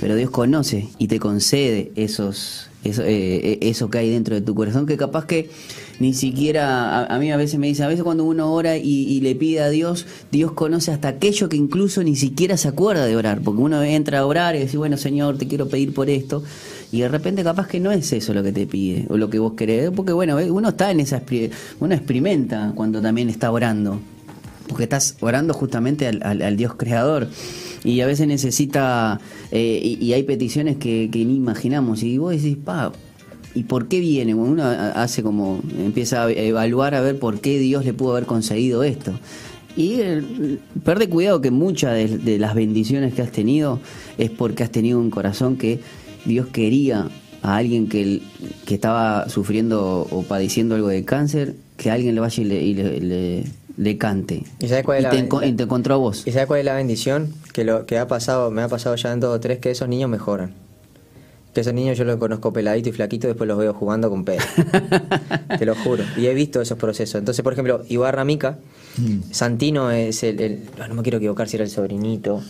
[0.01, 4.41] Pero Dios conoce y te concede esos, eso, eh, eh, eso que hay dentro de
[4.41, 5.51] tu corazón, que capaz que
[5.99, 9.35] ni siquiera, a, mí a veces me dice, a veces cuando uno ora y, le
[9.35, 13.41] pide a Dios, Dios conoce hasta aquello que incluso ni siquiera se acuerda de orar,
[13.41, 16.43] porque uno entra a orar y dice, bueno Señor, te quiero pedir por esto,
[16.93, 19.39] y de repente capaz que no es eso lo que te pide, o lo que
[19.39, 21.23] vos querés, porque bueno, eh, uno está en esa,
[21.81, 23.99] uno experimenta cuando también está orando,
[24.69, 27.29] porque estás orando justamente al, al- al Dios creador
[27.87, 29.21] y a veces necesita
[29.53, 32.93] eh, y, hay peticiones que, que ni imaginamos y vos decís pa
[33.55, 34.35] ¿Y por qué viene?
[34.35, 38.83] Uno hace como, empieza a evaluar a ver por qué Dios le pudo haber concedido
[38.83, 39.13] esto.
[39.79, 39.99] Y
[40.85, 43.81] perde cuidado que muchas de, de las bendiciones que has tenido
[44.19, 45.81] es porque has tenido un corazón que
[46.27, 47.09] Dios quería
[47.43, 48.21] a alguien que,
[48.67, 52.75] que estaba sufriendo o padeciendo algo de cáncer, que alguien le vaya y le, y
[52.75, 53.45] le, le-
[53.77, 54.43] le cante.
[54.59, 56.27] ¿Y sabes cuál es la- te, enco- y te encontró a vos.
[56.27, 57.33] ¿Y sabes cuál es la bendición?
[57.53, 59.89] Que lo que ha pasado, me ha pasado ya en dos o tres, que esos
[59.89, 60.55] niños mejoran.
[61.55, 64.43] Que esos niños yo los conozco peladito y flaquito, después los veo jugando con pelo.
[65.59, 66.05] Te lo juro.
[66.17, 67.15] Y he visto esos procesos.
[67.19, 68.59] Entonces, por ejemplo, Ibarra Mica,
[69.31, 72.43] Santino es el, el- No me quiero equivocar si era el sobrinito.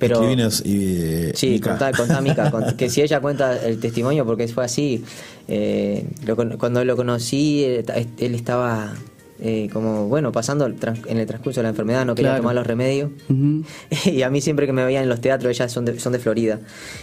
[0.00, 0.22] Pero.
[0.30, 0.36] Y,
[0.66, 1.70] eh, Sí, Mica.
[1.70, 5.04] contá, contá Mica, que si ella cuenta el testimonio, porque fue así,
[5.48, 8.94] eh, lo cuando lo conocí, él, ta- él estaba
[9.40, 10.74] eh, como, bueno, pasando el
[11.06, 12.42] en el transcurso de la enfermedad, no quería Claro.
[12.42, 13.10] tomar los remedios.
[14.06, 16.18] Y a mí siempre que me veían en los teatros, ellas son de, son de
[16.18, 16.58] Florida,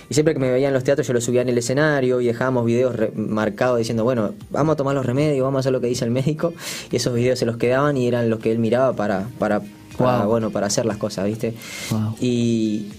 [0.10, 2.26] y siempre que me veían en los teatros yo los subía en el escenario y
[2.26, 5.88] dejábamos videos marcados diciendo, bueno, vamos a tomar los remedios, vamos a hacer lo que
[5.88, 6.54] dice el médico,
[6.92, 9.62] y esos videos se los quedaban y eran los que él miraba para, para,
[9.98, 10.28] para, Wow.
[10.30, 11.54] bueno, para hacer las cosas, ¿viste?
[11.92, 12.16] Wow.
[12.20, 12.90] Y,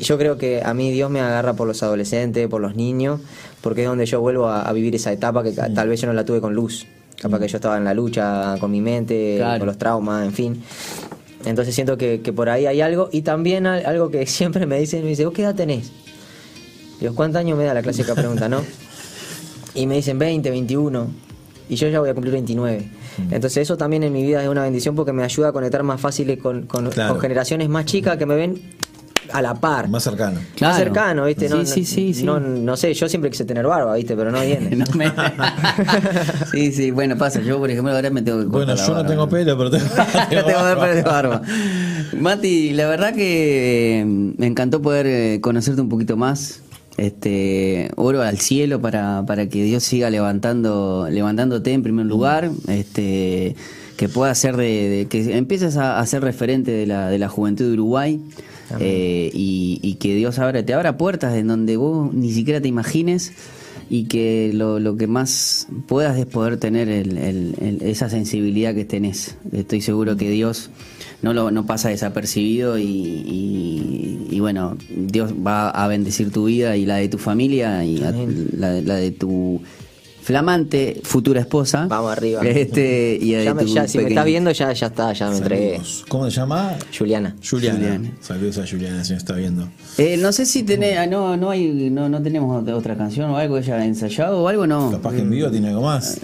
[0.00, 3.20] yo creo que a mí Dios me agarra por los adolescentes, por los niños,
[3.60, 6.12] porque es donde yo vuelvo a, a vivir esa etapa que tal vez yo no
[6.12, 6.84] la tuve con luz.
[7.20, 9.58] Capaz que yo estaba en la lucha con mi mente, Claro.
[9.60, 10.62] con los traumas, en fin.
[11.44, 13.08] Entonces siento que, que por ahí hay algo.
[13.12, 15.90] Y también al- algo que siempre me dicen, me dice, ¿vos qué edad tenés?
[17.00, 18.60] Digo, ¿cuántos años me da la clásica pregunta, no?
[19.74, 21.08] Y me dicen 20, 21.
[21.68, 22.88] Y yo ya voy a cumplir 29.
[23.30, 26.00] Entonces eso también en mi vida es una bendición porque me ayuda a conectar más
[26.00, 27.14] fácil con, con- Claro.
[27.14, 28.60] con generaciones más chicas que me ven
[29.32, 29.88] a la par.
[29.88, 30.40] Más cercano.
[30.54, 30.72] Claro.
[30.74, 31.48] Más cercano, ¿viste?
[31.48, 32.22] No, Sí, sí, sí, sí.
[32.24, 34.16] No, no sé, yo siempre quise tener barba, ¿viste?
[34.16, 34.76] Pero no viene.
[34.76, 35.12] No me-
[36.52, 37.40] sí, sí, bueno, pasa.
[37.40, 39.08] Yo, por ejemplo, ahora me tengo que Bueno, yo no barba.
[39.08, 39.84] tengo pelo, pero tengo.
[40.32, 41.42] No tengo pelo de barba.
[42.18, 46.60] Mati, la verdad que eh, me encantó poder eh, conocerte un poquito más.
[46.96, 53.56] Este, oro al cielo para, para que Dios siga levantando, levantándote en primer lugar, este,
[53.96, 57.28] que pueda ser de, de- que empieces a, a ser referente de la, de la
[57.28, 58.20] juventud de Uruguay
[58.80, 62.68] eh, y, y que Dios abra, te abra puertas en donde vos ni siquiera te
[62.68, 63.32] imagines
[63.90, 68.74] y que lo, lo que más puedas es poder tener el- el- el- esa sensibilidad
[68.74, 69.36] que tenés.
[69.52, 70.70] Estoy seguro que Dios
[71.22, 76.76] no lo no pasa desapercibido y, y- y bueno, Dios va a bendecir tu vida
[76.76, 78.12] y la de tu familia y a-
[78.56, 79.60] la, la de tu
[80.24, 81.86] flamante futura esposa.
[81.86, 82.40] Vamos arriba.
[82.42, 85.80] Este, y Ya me- ya, si me estás viendo, ya, ya está, ya me entregué.
[86.08, 86.76] ¿Cómo se llama?
[86.96, 87.36] Juliana.
[87.48, 87.78] Juliana.
[87.78, 88.10] Juliana.
[88.20, 89.68] Saludos a Juliana si me está viendo.
[89.98, 93.36] Eh, no sé si tenés, ah, no, no hay, no, no tenemos otra- canción o
[93.36, 94.90] algo ella ensayado o algo, no.
[94.92, 96.16] Capaz que en vivo tiene algo más.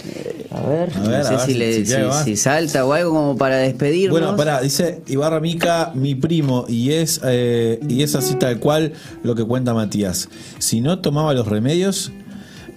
[0.49, 0.89] A ver.
[0.95, 1.85] A ver, no sé a ver si, le-
[2.23, 4.17] si salta o algo como para despedirnos.
[4.19, 8.93] Bueno, pará, dice Ibarra Mica, mi primo, y es, eh, y es así tal cual
[9.23, 10.29] lo que cuenta Matías.
[10.59, 12.11] Si no tomaba los remedios.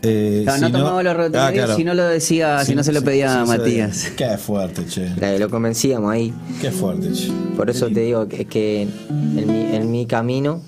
[0.04, 1.76] Eh, Claro, si no tomaba los remedios Ah, claro.
[1.76, 4.12] si no lo decía, si, no se lo pedía a se Matías.
[4.16, 5.08] Qué fuerte, che.
[5.20, 6.32] La- Lo convencíamos ahí.
[6.60, 7.30] Qué fuerte, che.
[7.56, 10.60] Por eso te digo que, que en, mi, en mi camino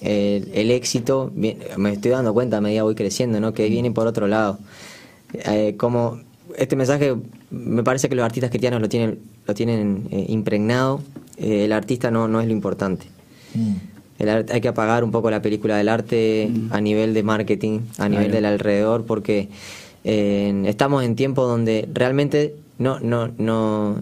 [0.00, 1.56] el, el éxito, me
[1.92, 3.52] estoy dando cuenta a medida que voy creciendo, ¿no?
[3.52, 4.58] que viene por otro lado.
[5.32, 6.20] Eh, como
[6.56, 7.14] este mensaje,
[7.50, 11.00] me parece que los artistas cristianos lo tienen, lo tienen eh, impregnado,
[11.36, 13.06] eh, el artista no, no es lo importante.
[13.54, 13.74] Mm.
[14.18, 17.80] El arte- hay que apagar un poco la película del arte a nivel de marketing,
[17.98, 19.48] a nivel del alrededor, porque
[20.04, 23.96] eh, estamos en tiempos donde realmente no, no, no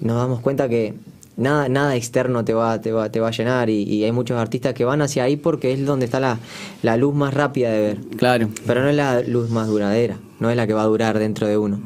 [0.00, 0.94] nos damos cuenta que
[1.36, 4.38] nada, nada externo te va, te va, te va a llenar y, y hay muchos
[4.38, 6.38] artistas que van hacia ahí porque es donde está la,
[6.82, 7.98] la luz más rápida de ver.
[8.16, 8.48] Claro.
[8.66, 11.46] Pero no es la luz más duradera, no es la que va a durar dentro
[11.46, 11.80] de uno.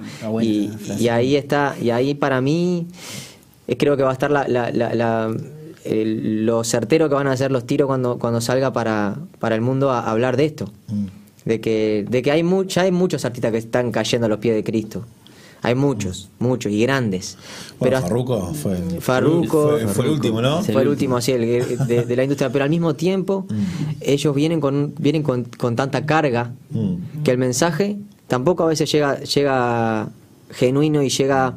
[0.44, 0.70] Y,
[1.08, 2.86] ahí está, y ahí para mí
[3.68, 5.34] eh, creo que va a estar la, la- la- la-
[5.88, 9.60] el- lo certero que van a hacer los tiros cuando, cuando salga para, para el
[9.60, 10.70] mundo a, hablar de esto.
[10.88, 11.06] Mm.
[11.44, 14.38] De que, de que hay, mu- ya hay muchos artistas que están cayendo a los
[14.38, 15.04] pies de Cristo.
[15.62, 17.36] Hay muchos, muchos y grandes.
[17.80, 20.62] Bueno, hasta- Farruko fue, Farruko, fue, fue el último, ¿no?
[20.62, 22.50] fue el último, sí, el- de, de la industria.
[22.52, 23.46] Pero al mismo tiempo,
[24.00, 27.22] ellos vienen con vienen con, con tanta carga Mm.
[27.24, 27.96] que el mensaje
[28.28, 30.10] tampoco a veces llega llega
[30.50, 31.54] genuino y llega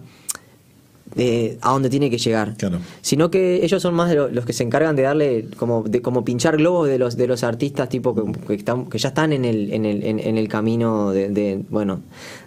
[1.15, 2.55] eh, a donde tiene que llegar.
[2.57, 2.79] Claro.
[3.01, 6.01] Sino que ellos son más de lo- los que se encargan de darle como de
[6.01, 9.33] como pinchar globos de los de los artistas tipo que, que están que ya están
[9.33, 11.99] en el en el, en, en el camino de, de, bueno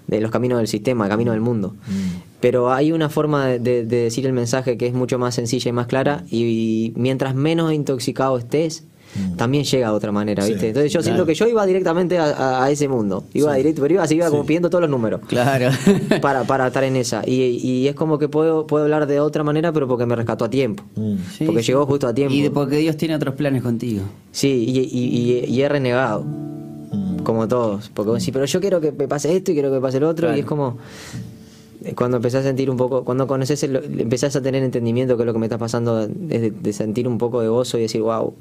[0.07, 1.75] de los caminos del sistema, el camino del mundo.
[2.41, 5.69] Pero hay una forma de, de- de decir el mensaje que es mucho más sencilla
[5.71, 8.85] y más clara y, mientras menos intoxicado estés
[9.37, 10.69] también llega de otra manera, Sí, ¿viste?
[10.69, 11.05] Entonces yo claro.
[11.17, 13.25] siento que yo iba directamente a, a- a ese mundo.
[13.35, 15.71] Iba directo, pero iba así, iba como pidiendo todos los números Claro.
[16.23, 17.23] para, para estar en esa.
[17.27, 20.45] Y, y es como que puedo, puedo hablar de otra manera, pero porque me rescató
[20.45, 20.85] a tiempo.
[20.97, 21.15] Mm.
[21.37, 21.69] Sí, porque sí.
[21.69, 22.35] llegó justo a tiempo.
[22.35, 24.03] Y de- porque Dios tiene otros planes contigo.
[24.33, 27.19] Sí, y, y- y- y he renegado, Mm.
[27.25, 27.91] como todos.
[27.93, 29.97] Porque vos decís, pero yo quiero que me pase esto y quiero que me pase
[29.99, 30.27] el otro.
[30.29, 30.37] Claro.
[30.37, 30.79] Y es como
[31.97, 35.27] cuando empezás a sentir un poco, cuando conoces, el- empezás a tener entendimiento que es
[35.27, 36.09] lo que me está pasando, es
[36.41, 38.35] de, de sentir un poco de gozo y decir, wow,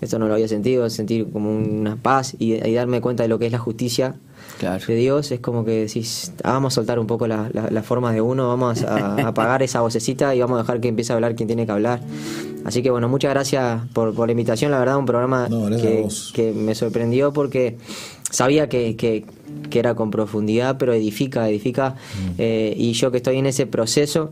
[0.00, 3.38] esto no lo había sentido, sentir como una paz y, y darme cuenta de lo
[3.38, 4.16] que es la justicia
[4.58, 4.84] Claro.
[4.86, 7.84] de Dios es como que decís, ah, vamos a soltar un poco la- la- las
[7.86, 11.12] formas de uno, vamos a, a apagar esa vocecita y vamos a dejar que empiece
[11.12, 12.00] a hablar quien tiene que hablar.
[12.64, 15.68] Así que bueno, muchas gracias por, por la invitación, la verdad, un programa No,
[16.34, 17.78] que me sorprendió porque
[18.30, 19.24] sabía que, que-
[19.70, 22.30] que era con profundidad, pero edifica, edifica, Mm.
[22.38, 24.30] eh, y yo que estoy en ese proceso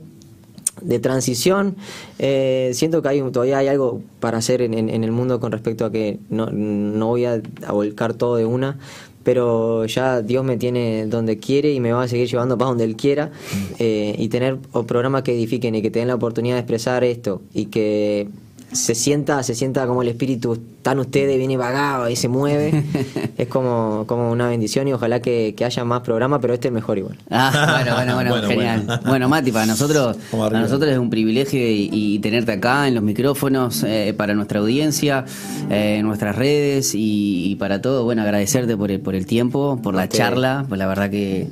[0.83, 1.77] de transición.
[2.19, 5.51] eh, siento que hay todavía hay algo para hacer en, en- en el mundo con
[5.53, 8.79] respecto a que no, no voy a, a volcar todo de una,
[9.25, 12.85] pero ya Dios me tiene donde quiere y me va a seguir llevando para donde
[12.85, 13.31] Él quiera
[13.79, 17.41] eh, y tener programas que edifiquen y que te den la oportunidad de expresar esto
[17.55, 18.29] y que
[18.77, 22.85] se sienta, se sienta como el espíritu, están ustedes, viene vagado y se mueve.
[23.39, 26.75] es como, como una bendición y ojalá que, que haya más programas, pero este es
[26.75, 27.17] mejor igual.
[27.31, 28.85] Ah, bueno, bueno, bueno, Bueno, genial.
[28.87, 29.03] Bueno.
[29.07, 29.29] bueno.
[29.29, 33.83] Mati, para nosotros, para nosotros es un privilegio y, y tenerte acá en los micrófonos,
[33.83, 35.25] eh, para nuestra audiencia,
[35.71, 39.81] eh, en nuestras redes y, y para todo, bueno, agradecerte por el, por el tiempo,
[39.83, 41.49] por la charla, pues la verdad que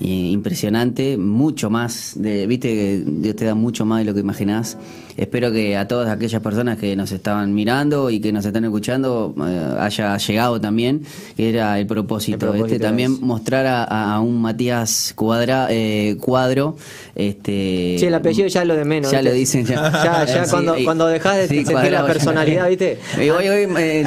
[0.00, 4.78] eh, impresionante, mucho más, de, viste Dios te da mucho más de lo que imaginás.
[5.18, 9.34] Espero que a todas aquellas personas que nos estaban mirando y que nos están escuchando
[9.46, 11.02] eh, haya llegado también,
[11.36, 16.16] que era el propósito, El propósito este, también mostrar a, a un Matías Cuadra, eh,
[16.20, 16.76] Cuadro,
[17.16, 19.10] este Sí, el apellido ya es lo de menos.
[19.10, 19.30] ya ¿viste?
[19.30, 19.90] lo dicen ya.
[20.04, 22.06] Ya, ya Sí, cuando, y- cuando dejas de sí, sentir la ya.
[22.06, 22.98] personalidad, ¿viste?
[23.16, 24.04] Y hoy, hoy eh,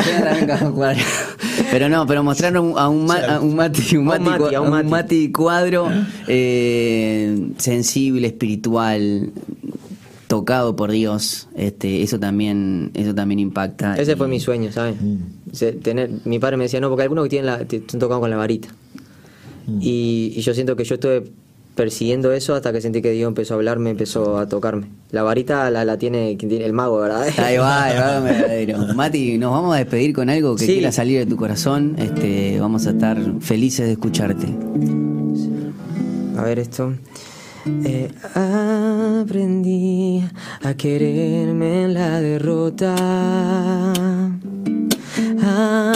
[0.47, 0.97] también.
[1.71, 4.61] Pero no, pero mostrar a un, a un, a un Mati, un Mati, Mati, a
[4.61, 4.89] un.
[4.89, 5.87] Mati Cuadro
[6.27, 9.31] eh, sensible, espiritual,
[10.31, 13.97] tocado por Dios, este, eso también, eso también impacta.
[13.97, 14.95] Ese Y- fue mi sueño, ¿sabes?
[15.01, 15.17] Mm.
[15.51, 18.21] Se- tener, mi padre me decía, no, porque algunos que tienen la, te- están tocados
[18.21, 18.69] con la varita.
[19.67, 19.79] Mm.
[19.81, 21.29] Y, y yo siento que yo estuve
[21.75, 24.87] persiguiendo eso hasta que sentí que Dios empezó a hablarme, empezó a tocarme.
[25.11, 27.27] La varita la, la tiene, quien tiene el mago, ¿verdad?
[27.37, 28.77] Ahí va, ahí va, verdadero.
[28.95, 30.73] Mati, nos vamos a despedir con algo que Sí.
[30.75, 31.95] quiera salir de tu corazón.
[31.97, 34.47] Este, vamos a estar felices de escucharte.
[36.37, 36.93] A ver esto.
[37.65, 40.23] Eh, aprendí
[40.63, 42.95] a quererme en la derrota.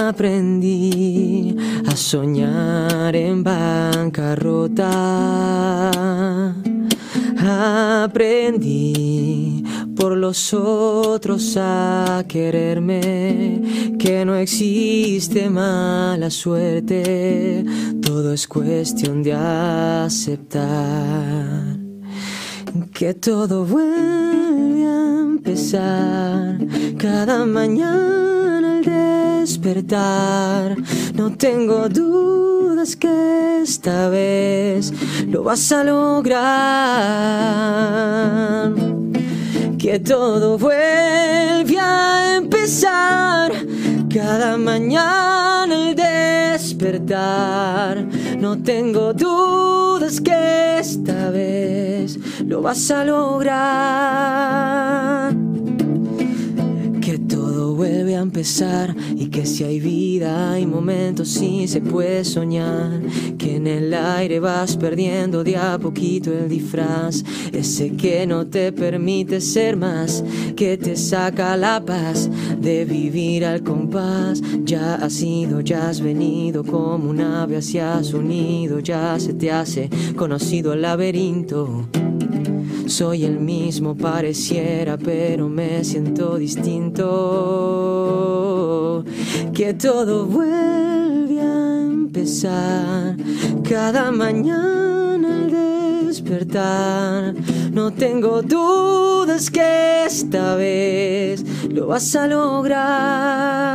[0.07, 1.55] Aprendí
[1.87, 4.91] a soñar en bancarrota.
[8.03, 9.63] Aprendí
[9.95, 17.65] por los otros a quererme, que no existe mala suerte,
[18.01, 20.85] todo es cuestión de aceptar
[22.93, 26.57] que todo vuelve a empezar
[26.97, 28.83] cada mañana al
[29.41, 30.77] despertar.
[31.13, 34.93] No tengo dudas que esta vez
[35.27, 36.35] lo vas a lograr.
[39.85, 43.51] Que todo vuelve a empezar
[44.11, 48.03] cada mañana al despertar.
[48.39, 54.55] No tengo dudas que esta vez lo vas a lograr.
[59.15, 63.01] Y que si hay vida hay momentos sí se puede soñar.
[63.37, 67.23] Que en el aire vas perdiendo de a poquito el disfraz.
[67.53, 70.21] Ese que no te permite ser más,
[70.57, 72.29] que te saca la paz
[72.59, 74.41] de vivir al compás.
[74.65, 78.79] Ya has ido, ya has venido como un ave hacia su nido.
[78.79, 81.87] Ya se te hace conocido el laberinto.
[82.87, 87.03] Soy el mismo, pareciera, pero me siento distinto.
[89.53, 93.17] Que todo vuelve a empezar
[93.67, 95.49] cada mañana al
[96.07, 97.33] despertar.
[97.71, 103.65] No tengo dudas que esta vez lo vas a lograr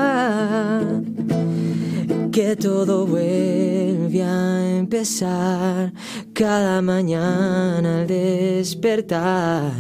[2.31, 5.93] que todo vuelve a empezar
[6.33, 9.73] cada mañana al despertar.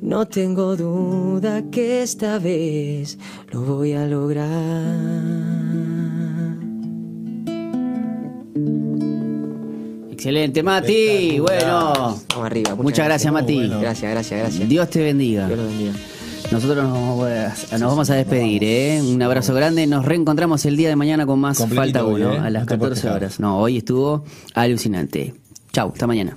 [0.00, 3.18] No tengo duda que esta vez
[3.52, 5.54] lo voy a lograr.
[10.10, 11.38] Excelente, Mati.
[11.38, 11.92] Bueno,
[12.30, 12.74] Vamos arriba.
[12.76, 13.56] muchas gracias, Mati.
[13.56, 13.80] bueno.
[13.80, 14.68] Gracias, gracias, gracias.
[14.68, 15.46] Dios te bendiga.
[15.46, 15.92] Dios los bendiga.
[16.54, 17.26] Nosotros nos vamos
[17.72, 19.02] a, nos vamos a despedir, ¿eh?
[19.02, 19.86] Un abrazo grande.
[19.88, 22.38] Nos reencontramos el día de mañana con más Completito Falta hoy, Uno ¿eh?
[22.38, 23.16] a las No te puedes 14 quejar.
[23.16, 23.40] horas.
[23.40, 24.24] No, hoy estuvo
[24.54, 25.34] alucinante.
[25.72, 26.36] Chau, hasta mañana.